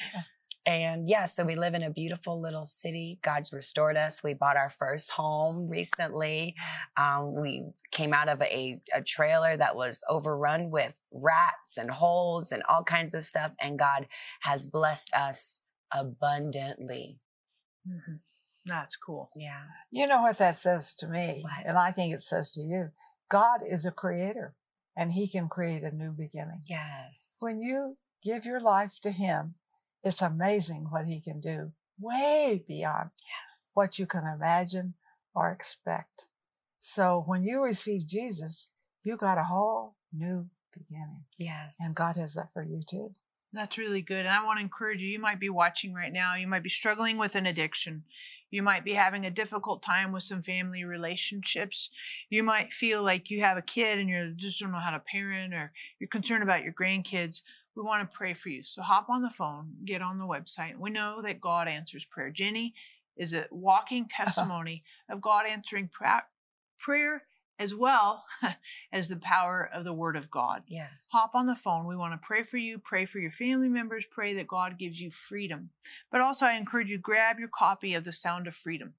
And 0.67 1.09
yeah, 1.09 1.27
so 1.27 1.45
we 1.45 1.57
live 1.57 1.75
in 1.75 1.83
a 1.83 1.91
beautiful 1.91 2.41
little 2.41 2.65
city. 2.65 3.19
God's 3.23 3.53
restored 3.53 3.97
us. 3.97 4.25
We 4.25 4.33
bought 4.33 4.57
our 4.57 4.71
first 4.71 5.11
home 5.11 5.69
recently. 5.69 6.55
Um, 6.97 7.35
we 7.41 7.67
came 7.91 8.15
out 8.15 8.31
of 8.31 8.41
a, 8.41 8.81
a 8.95 9.03
trailer 9.03 9.57
that 9.57 9.77
was 9.77 10.03
overrun 10.09 10.71
with 10.71 10.99
rats 11.13 11.77
and 11.77 11.91
holes 11.91 12.51
and 12.51 12.63
all 12.69 12.83
kinds 12.83 13.15
of 13.15 13.25
stuff. 13.25 13.53
And 13.61 13.79
God 13.79 14.09
has 14.41 14.65
blessed 14.65 15.13
us 15.15 15.61
abundantly. 15.93 17.19
Mm-hmm. 17.87 18.15
That's 18.67 18.97
cool. 18.97 19.29
Yeah. 19.37 19.65
You 19.91 20.07
know 20.07 20.23
what 20.23 20.39
that 20.39 20.57
says 20.57 20.95
to 20.97 21.07
me, 21.07 21.41
what? 21.43 21.67
and 21.67 21.77
I 21.77 21.91
think 21.91 22.15
it 22.15 22.23
says 22.23 22.53
to 22.53 22.63
you 22.63 22.91
God 23.31 23.61
is 23.69 23.85
a 23.85 23.91
creator 23.91 24.55
and 24.97 25.13
he 25.13 25.29
can 25.29 25.49
create 25.49 25.83
a 25.83 25.95
new 25.95 26.13
beginning. 26.13 26.63
Yes. 26.69 27.37
When 27.41 27.61
you 27.61 27.97
give 28.23 28.47
your 28.47 28.61
life 28.61 28.99
to 29.03 29.11
him, 29.11 29.57
it's 30.05 30.23
amazing 30.23 30.89
what 30.91 31.07
he 31.07 31.21
can 31.21 31.41
do, 31.41 31.73
way 31.99 32.63
beyond 32.69 33.11
yes. 33.23 33.71
what 33.75 33.99
you 33.99 34.07
can 34.07 34.25
imagine 34.25 34.95
or 35.35 35.51
expect. 35.51 36.29
So 36.79 37.25
when 37.27 37.43
you 37.43 37.63
receive 37.63 38.07
Jesus, 38.07 38.71
you 39.03 39.17
got 39.17 39.39
a 39.39 39.45
whole 39.45 39.97
new 40.13 40.49
beginning. 40.73 41.25
Yes. 41.39 41.79
And 41.81 41.97
God 41.97 42.17
has 42.17 42.35
that 42.35 42.53
for 42.53 42.63
you 42.63 42.83
too. 42.87 43.13
That's 43.53 43.79
really 43.79 44.03
good. 44.03 44.27
And 44.27 44.29
I 44.29 44.45
want 44.45 44.59
to 44.59 44.65
encourage 44.65 45.01
you. 45.01 45.09
You 45.09 45.21
might 45.21 45.41
be 45.41 45.49
watching 45.49 45.95
right 45.95 46.13
now. 46.13 46.35
You 46.35 46.49
might 46.49 46.65
be 46.65 46.69
struggling 46.69 47.19
with 47.19 47.37
an 47.37 47.47
addiction. 47.47 48.03
You 48.51 48.63
might 48.63 48.85
be 48.85 48.95
having 48.95 49.25
a 49.25 49.31
difficult 49.31 49.83
time 49.83 50.13
with 50.13 50.25
some 50.25 50.43
family 50.43 50.85
relationships. 50.85 51.89
You 52.29 52.43
might 52.43 52.73
feel 52.73 53.03
like 53.03 53.31
you 53.31 53.41
have 53.41 53.57
a 53.57 53.63
kid 53.63 53.99
and 53.99 54.09
you 54.09 54.35
just 54.37 54.61
don't 54.61 54.73
know 54.73 54.79
how 54.79 54.91
to 54.91 54.99
parent 54.99 55.55
or 55.55 55.73
you're 55.99 56.09
concerned 56.09 56.43
about 56.43 56.63
your 56.63 56.73
grandkids 56.73 57.43
we 57.77 57.83
want 57.83 58.09
to 58.09 58.17
pray 58.17 58.35
for 58.35 58.49
you. 58.49 58.63
So 58.63 58.83
hop 58.83 59.09
on 59.09 59.23
the 59.23 59.31
phone, 59.31 59.75
get 59.85 60.03
on 60.03 60.19
the 60.19 60.25
website. 60.25 60.79
We 60.79 60.91
know 60.91 61.21
that 61.23 61.41
God 61.41 61.69
answers 61.69 62.05
prayer. 62.05 62.31
Jenny 62.31 62.75
is 63.17 63.33
a 63.33 63.47
walking 63.51 64.09
testimony 64.11 64.85
of 65.09 65.21
God 65.21 65.47
answering 65.47 65.91
prayer 66.79 67.23
as 67.59 67.75
well 67.75 68.25
as 68.93 69.09
the 69.09 69.17
power 69.17 69.69
of 69.73 69.85
the 69.85 69.93
Word 69.93 70.17
of 70.17 70.31
God. 70.31 70.63
Yes. 70.67 71.09
Hop 71.13 71.35
on 71.35 71.47
the 71.47 71.55
phone. 71.55 71.87
We 71.87 71.97
want 71.97 72.13
to 72.13 72.27
pray 72.27 72.43
for 72.43 72.57
you, 72.57 72.79
pray 72.79 73.07
for 73.07 73.19
your 73.19 73.31
family 73.31 73.69
members, 73.69 74.05
pray 74.11 74.35
that 74.35 74.49
God 74.49 74.79
gives 74.79 75.01
you 75.01 75.11
freedom. 75.11 75.71
But 76.11 76.21
also, 76.21 76.47
I 76.47 76.55
encourage 76.55 76.91
you 76.91 76.99
grab 76.99 77.39
your 77.39 77.49
copy 77.49 77.95
of 77.95 78.05
The 78.05 78.13
Sound 78.13 78.47
of 78.47 78.57
Freedom. 78.57 78.95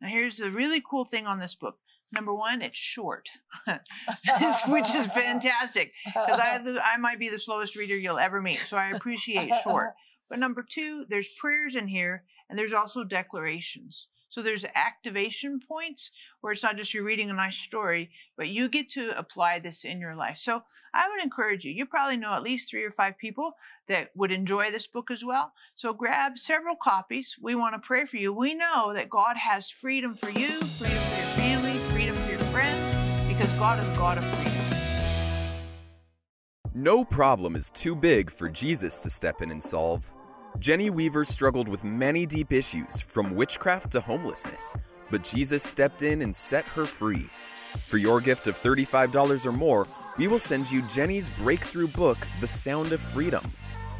Now, 0.00 0.08
here's 0.08 0.40
a 0.40 0.50
really 0.50 0.80
cool 0.80 1.04
thing 1.04 1.26
on 1.26 1.38
this 1.38 1.54
book. 1.54 1.78
Number 2.10 2.34
one, 2.34 2.62
it's 2.62 2.78
short, 2.78 3.28
which 3.66 4.94
is 4.94 5.06
fantastic 5.08 5.92
because 6.06 6.40
I, 6.40 6.62
I 6.82 6.96
might 6.96 7.18
be 7.18 7.28
the 7.28 7.38
slowest 7.38 7.76
reader 7.76 7.96
you'll 7.96 8.18
ever 8.18 8.40
meet. 8.40 8.58
So 8.58 8.76
I 8.76 8.90
appreciate 8.90 9.52
short. 9.62 9.94
But 10.30 10.38
number 10.38 10.62
two, 10.62 11.06
there's 11.08 11.30
prayers 11.40 11.74
in 11.74 11.88
here 11.88 12.24
and 12.50 12.58
there's 12.58 12.74
also 12.74 13.02
declarations. 13.02 14.08
So 14.28 14.42
there's 14.42 14.66
activation 14.74 15.58
points 15.66 16.10
where 16.40 16.52
it's 16.52 16.62
not 16.62 16.76
just 16.76 16.92
you're 16.92 17.04
reading 17.04 17.30
a 17.30 17.34
nice 17.34 17.56
story, 17.56 18.10
but 18.36 18.48
you 18.48 18.68
get 18.68 18.90
to 18.90 19.18
apply 19.18 19.58
this 19.58 19.84
in 19.84 20.00
your 20.00 20.14
life. 20.14 20.36
So 20.36 20.64
I 20.92 21.08
would 21.08 21.22
encourage 21.22 21.64
you. 21.64 21.72
You 21.72 21.86
probably 21.86 22.18
know 22.18 22.34
at 22.34 22.42
least 22.42 22.70
three 22.70 22.84
or 22.84 22.90
five 22.90 23.16
people 23.16 23.52
that 23.88 24.10
would 24.14 24.30
enjoy 24.30 24.70
this 24.70 24.86
book 24.86 25.10
as 25.10 25.24
well. 25.24 25.52
So 25.74 25.94
grab 25.94 26.38
several 26.38 26.76
copies. 26.76 27.36
We 27.40 27.54
want 27.54 27.74
to 27.74 27.86
pray 27.86 28.04
for 28.04 28.18
you. 28.18 28.32
We 28.32 28.54
know 28.54 28.92
that 28.92 29.08
God 29.08 29.38
has 29.38 29.70
freedom 29.70 30.14
for 30.14 30.28
you, 30.28 30.60
freedom 30.60 31.07
friends, 32.58 33.28
because 33.28 33.52
God 33.52 33.78
is 33.78 33.88
God 33.96 34.18
of 34.18 34.24
freedom. 34.24 34.52
No 36.74 37.04
problem 37.04 37.54
is 37.54 37.70
too 37.70 37.94
big 37.94 38.30
for 38.30 38.48
Jesus 38.48 39.00
to 39.02 39.10
step 39.10 39.42
in 39.42 39.52
and 39.52 39.62
solve. 39.62 40.12
Jenny 40.58 40.90
Weaver 40.90 41.24
struggled 41.24 41.68
with 41.68 41.84
many 41.84 42.26
deep 42.26 42.52
issues, 42.52 43.00
from 43.00 43.36
witchcraft 43.36 43.92
to 43.92 44.00
homelessness, 44.00 44.76
but 45.08 45.22
Jesus 45.22 45.62
stepped 45.62 46.02
in 46.02 46.22
and 46.22 46.34
set 46.34 46.64
her 46.64 46.84
free. 46.84 47.28
For 47.86 47.98
your 47.98 48.20
gift 48.20 48.48
of 48.48 48.58
$35 48.58 49.46
or 49.46 49.52
more, 49.52 49.86
we 50.16 50.26
will 50.26 50.40
send 50.40 50.68
you 50.72 50.82
Jenny's 50.88 51.30
breakthrough 51.30 51.86
book, 51.86 52.18
The 52.40 52.48
Sound 52.48 52.90
of 52.90 53.00
Freedom. 53.00 53.44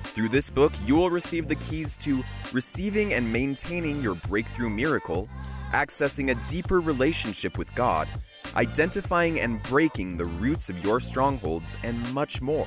Through 0.02 0.30
this 0.30 0.50
book, 0.50 0.72
you 0.84 0.96
will 0.96 1.10
receive 1.10 1.46
the 1.46 1.54
keys 1.56 1.96
to 1.98 2.24
receiving 2.52 3.14
and 3.14 3.32
maintaining 3.32 4.02
your 4.02 4.16
breakthrough 4.16 4.70
miracle, 4.70 5.28
accessing 5.72 6.30
a 6.32 6.48
deeper 6.48 6.80
relationship 6.80 7.56
with 7.56 7.72
God, 7.76 8.08
identifying 8.56 9.40
and 9.40 9.62
breaking 9.64 10.16
the 10.16 10.24
roots 10.24 10.70
of 10.70 10.84
your 10.84 11.00
strongholds, 11.00 11.76
and 11.84 12.12
much 12.12 12.40
more. 12.40 12.66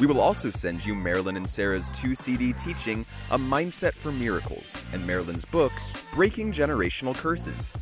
We 0.00 0.06
will 0.06 0.20
also 0.20 0.50
send 0.50 0.86
you 0.86 0.94
Marilyn 0.94 1.36
and 1.36 1.48
Sarah's 1.48 1.90
2 1.90 2.14
CD 2.14 2.52
teaching, 2.52 3.04
A 3.32 3.38
Mindset 3.38 3.94
for 3.94 4.12
Miracles, 4.12 4.84
and 4.92 5.04
Marilyn's 5.04 5.44
book, 5.44 5.72
Breaking 6.14 6.52
Generational 6.52 7.16
Curses. 7.16 7.76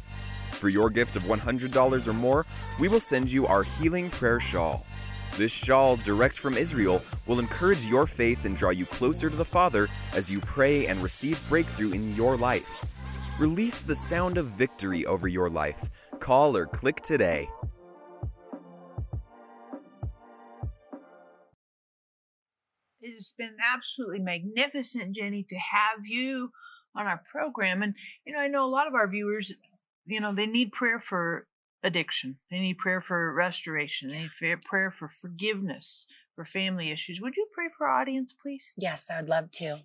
For 0.53 0.71
your 0.71 0.89
gift 0.89 1.17
of 1.17 1.25
$100 1.25 2.09
or 2.09 2.13
more, 2.15 2.47
we 2.81 2.89
will 2.89 3.01
send 3.01 3.31
you 3.31 3.47
our 3.47 3.63
Healing 3.63 4.09
Prayer 4.09 4.41
Shawl. 4.41 4.87
This 5.37 5.53
shawl, 5.53 5.97
direct 5.97 6.39
from 6.39 6.57
Israel, 6.57 7.03
will 7.27 7.39
encourage 7.39 7.87
your 7.87 8.07
faith 8.07 8.47
and 8.47 8.57
draw 8.57 8.71
you 8.71 8.87
closer 8.87 9.29
to 9.29 9.37
the 9.37 9.45
Father 9.45 9.87
as 10.15 10.31
you 10.31 10.41
pray 10.41 10.87
and 10.87 11.03
receive 11.03 11.39
breakthrough 11.51 11.93
in 11.93 12.15
your 12.15 12.39
life. 12.39 12.87
Release 13.39 13.83
the 13.83 13.95
sound 13.95 14.39
of 14.39 14.47
victory 14.47 15.05
over 15.05 15.29
your 15.29 15.51
life. 15.51 15.91
Call 16.21 16.57
or 16.57 16.67
click 16.67 17.03
today. 17.03 17.49
It 23.01 23.15
has 23.15 23.35
been 23.37 23.57
absolutely 23.75 24.21
magnificent, 24.21 25.15
Jenny, 25.15 25.45
to 25.49 25.57
have 25.57 26.07
you 26.07 26.51
on 26.97 27.07
our 27.07 27.21
program. 27.31 27.83
And, 27.83 27.95
you 28.25 28.33
know, 28.33 28.41
I 28.41 28.49
know 28.49 28.67
a 28.67 28.73
lot 28.73 28.89
of 28.89 28.95
our 28.95 29.09
viewers, 29.09 29.53
you 30.07 30.21
know, 30.21 30.35
they 30.35 30.47
need 30.47 30.73
prayer 30.73 30.99
for 30.99 31.47
addiction, 31.83 32.39
they 32.51 32.59
need 32.59 32.79
prayer 32.79 33.01
for 33.01 33.33
restoration, 33.33 34.09
they 34.09 34.23
need 34.23 34.63
prayer 34.63 34.91
for 34.91 35.09
forgiveness, 35.09 36.07
for 36.35 36.45
family 36.45 36.91
issues. 36.91 37.21
Would 37.21 37.37
you 37.37 37.47
pray 37.53 37.67
for 37.77 37.87
our 37.87 38.01
audience, 38.01 38.33
please? 38.33 38.73
Yes, 38.77 39.11
I 39.11 39.21
would 39.21 39.29
love 39.29 39.51
to. 39.53 39.83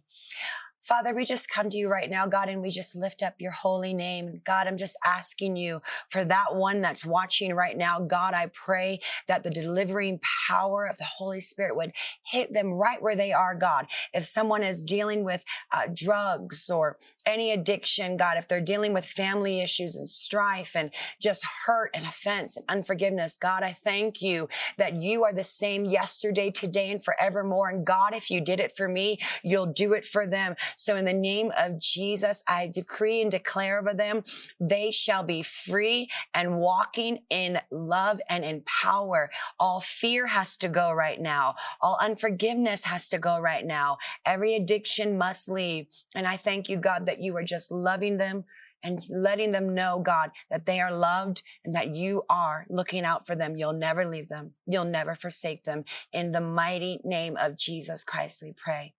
Father, 0.83 1.13
we 1.13 1.25
just 1.25 1.47
come 1.47 1.69
to 1.69 1.77
you 1.77 1.87
right 1.87 2.09
now, 2.09 2.25
God, 2.25 2.49
and 2.49 2.59
we 2.59 2.71
just 2.71 2.95
lift 2.95 3.21
up 3.21 3.35
your 3.37 3.51
holy 3.51 3.93
name. 3.93 4.41
God, 4.43 4.65
I'm 4.67 4.77
just 4.77 4.97
asking 5.05 5.55
you 5.55 5.79
for 6.09 6.23
that 6.23 6.55
one 6.55 6.81
that's 6.81 7.05
watching 7.05 7.53
right 7.53 7.77
now. 7.77 7.99
God, 7.99 8.33
I 8.33 8.47
pray 8.47 8.99
that 9.27 9.43
the 9.43 9.51
delivering 9.51 10.19
power 10.49 10.87
of 10.87 10.97
the 10.97 11.05
Holy 11.05 11.39
Spirit 11.39 11.75
would 11.75 11.91
hit 12.25 12.51
them 12.53 12.71
right 12.73 12.99
where 12.99 13.15
they 13.15 13.31
are, 13.31 13.53
God. 13.53 13.85
If 14.11 14.25
someone 14.25 14.63
is 14.63 14.81
dealing 14.81 15.23
with 15.23 15.45
uh, 15.71 15.83
drugs 15.93 16.67
or 16.69 16.97
any 17.25 17.51
addiction, 17.51 18.17
God, 18.17 18.37
if 18.37 18.47
they're 18.47 18.61
dealing 18.61 18.93
with 18.93 19.05
family 19.05 19.61
issues 19.61 19.95
and 19.95 20.07
strife 20.07 20.75
and 20.75 20.91
just 21.19 21.45
hurt 21.65 21.91
and 21.93 22.03
offense 22.05 22.57
and 22.57 22.65
unforgiveness, 22.69 23.37
God, 23.37 23.63
I 23.63 23.71
thank 23.71 24.21
you 24.21 24.49
that 24.77 24.95
you 24.95 25.23
are 25.23 25.33
the 25.33 25.43
same 25.43 25.85
yesterday, 25.85 26.51
today, 26.51 26.91
and 26.91 27.03
forevermore. 27.03 27.69
And 27.69 27.85
God, 27.85 28.13
if 28.15 28.29
you 28.29 28.41
did 28.41 28.59
it 28.59 28.71
for 28.71 28.87
me, 28.87 29.19
you'll 29.43 29.65
do 29.65 29.93
it 29.93 30.05
for 30.05 30.27
them. 30.27 30.55
So 30.75 30.95
in 30.95 31.05
the 31.05 31.13
name 31.13 31.51
of 31.57 31.79
Jesus, 31.79 32.43
I 32.47 32.69
decree 32.73 33.21
and 33.21 33.31
declare 33.31 33.79
over 33.79 33.93
them, 33.93 34.23
they 34.59 34.91
shall 34.91 35.23
be 35.23 35.41
free 35.41 36.09
and 36.33 36.57
walking 36.57 37.19
in 37.29 37.59
love 37.71 38.21
and 38.29 38.43
in 38.43 38.61
power. 38.61 39.29
All 39.59 39.79
fear 39.81 40.27
has 40.27 40.57
to 40.57 40.69
go 40.69 40.91
right 40.91 41.19
now. 41.19 41.55
All 41.81 41.97
unforgiveness 42.01 42.85
has 42.85 43.07
to 43.09 43.19
go 43.19 43.39
right 43.39 43.65
now. 43.65 43.97
Every 44.25 44.55
addiction 44.55 45.17
must 45.17 45.49
leave. 45.49 45.87
And 46.15 46.27
I 46.27 46.37
thank 46.37 46.69
you, 46.69 46.77
God, 46.77 47.05
that 47.11 47.21
you 47.21 47.35
are 47.35 47.43
just 47.43 47.73
loving 47.73 48.17
them 48.17 48.45
and 48.81 49.01
letting 49.09 49.51
them 49.51 49.75
know, 49.75 49.99
God, 49.99 50.31
that 50.49 50.65
they 50.65 50.79
are 50.79 50.93
loved 50.93 51.43
and 51.65 51.75
that 51.75 51.93
you 51.93 52.23
are 52.29 52.65
looking 52.69 53.03
out 53.03 53.27
for 53.27 53.35
them. 53.35 53.57
You'll 53.57 53.73
never 53.73 54.05
leave 54.05 54.29
them. 54.29 54.53
You'll 54.65 54.85
never 54.85 55.13
forsake 55.13 55.65
them. 55.65 55.83
In 56.13 56.31
the 56.31 56.39
mighty 56.39 57.01
name 57.03 57.35
of 57.37 57.57
Jesus 57.57 58.05
Christ, 58.05 58.41
we 58.41 58.53
pray. 58.53 58.93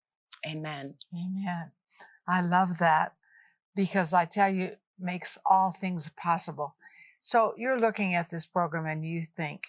Amen. 0.45 0.93
Amen. 1.11 1.71
I 2.27 2.41
love 2.41 2.77
that 2.77 3.13
because 3.75 4.13
I 4.13 4.25
tell 4.25 4.53
you, 4.53 4.75
makes 4.99 5.39
all 5.49 5.71
things 5.71 6.07
possible. 6.15 6.75
So 7.19 7.55
you're 7.57 7.79
looking 7.79 8.13
at 8.13 8.29
this 8.29 8.45
program 8.45 8.85
and 8.85 9.03
you 9.03 9.23
think, 9.35 9.63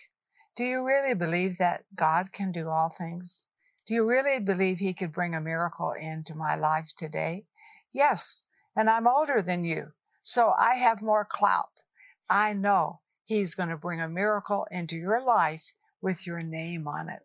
do 0.54 0.64
you 0.64 0.86
really 0.86 1.14
believe 1.14 1.56
that 1.58 1.84
God 1.96 2.30
can 2.30 2.52
do 2.52 2.68
all 2.68 2.90
things? 2.90 3.46
Do 3.86 3.94
you 3.94 4.04
really 4.04 4.38
believe 4.38 4.78
He 4.78 4.92
could 4.92 5.12
bring 5.12 5.34
a 5.34 5.40
miracle 5.40 5.92
into 5.92 6.34
my 6.34 6.54
life 6.56 6.92
today? 6.94 7.46
Yes. 7.94 8.44
And 8.76 8.90
I'm 8.90 9.06
older 9.06 9.40
than 9.40 9.64
you. 9.64 9.92
So 10.22 10.52
I 10.58 10.74
have 10.74 11.00
more 11.00 11.24
clout. 11.24 11.80
I 12.28 12.52
know 12.52 13.00
He's 13.24 13.54
going 13.54 13.70
to 13.70 13.76
bring 13.76 14.00
a 14.00 14.08
miracle 14.08 14.66
into 14.70 14.96
your 14.96 15.22
life 15.24 15.72
with 16.02 16.26
your 16.26 16.42
name 16.42 16.86
on 16.86 17.08
it. 17.08 17.22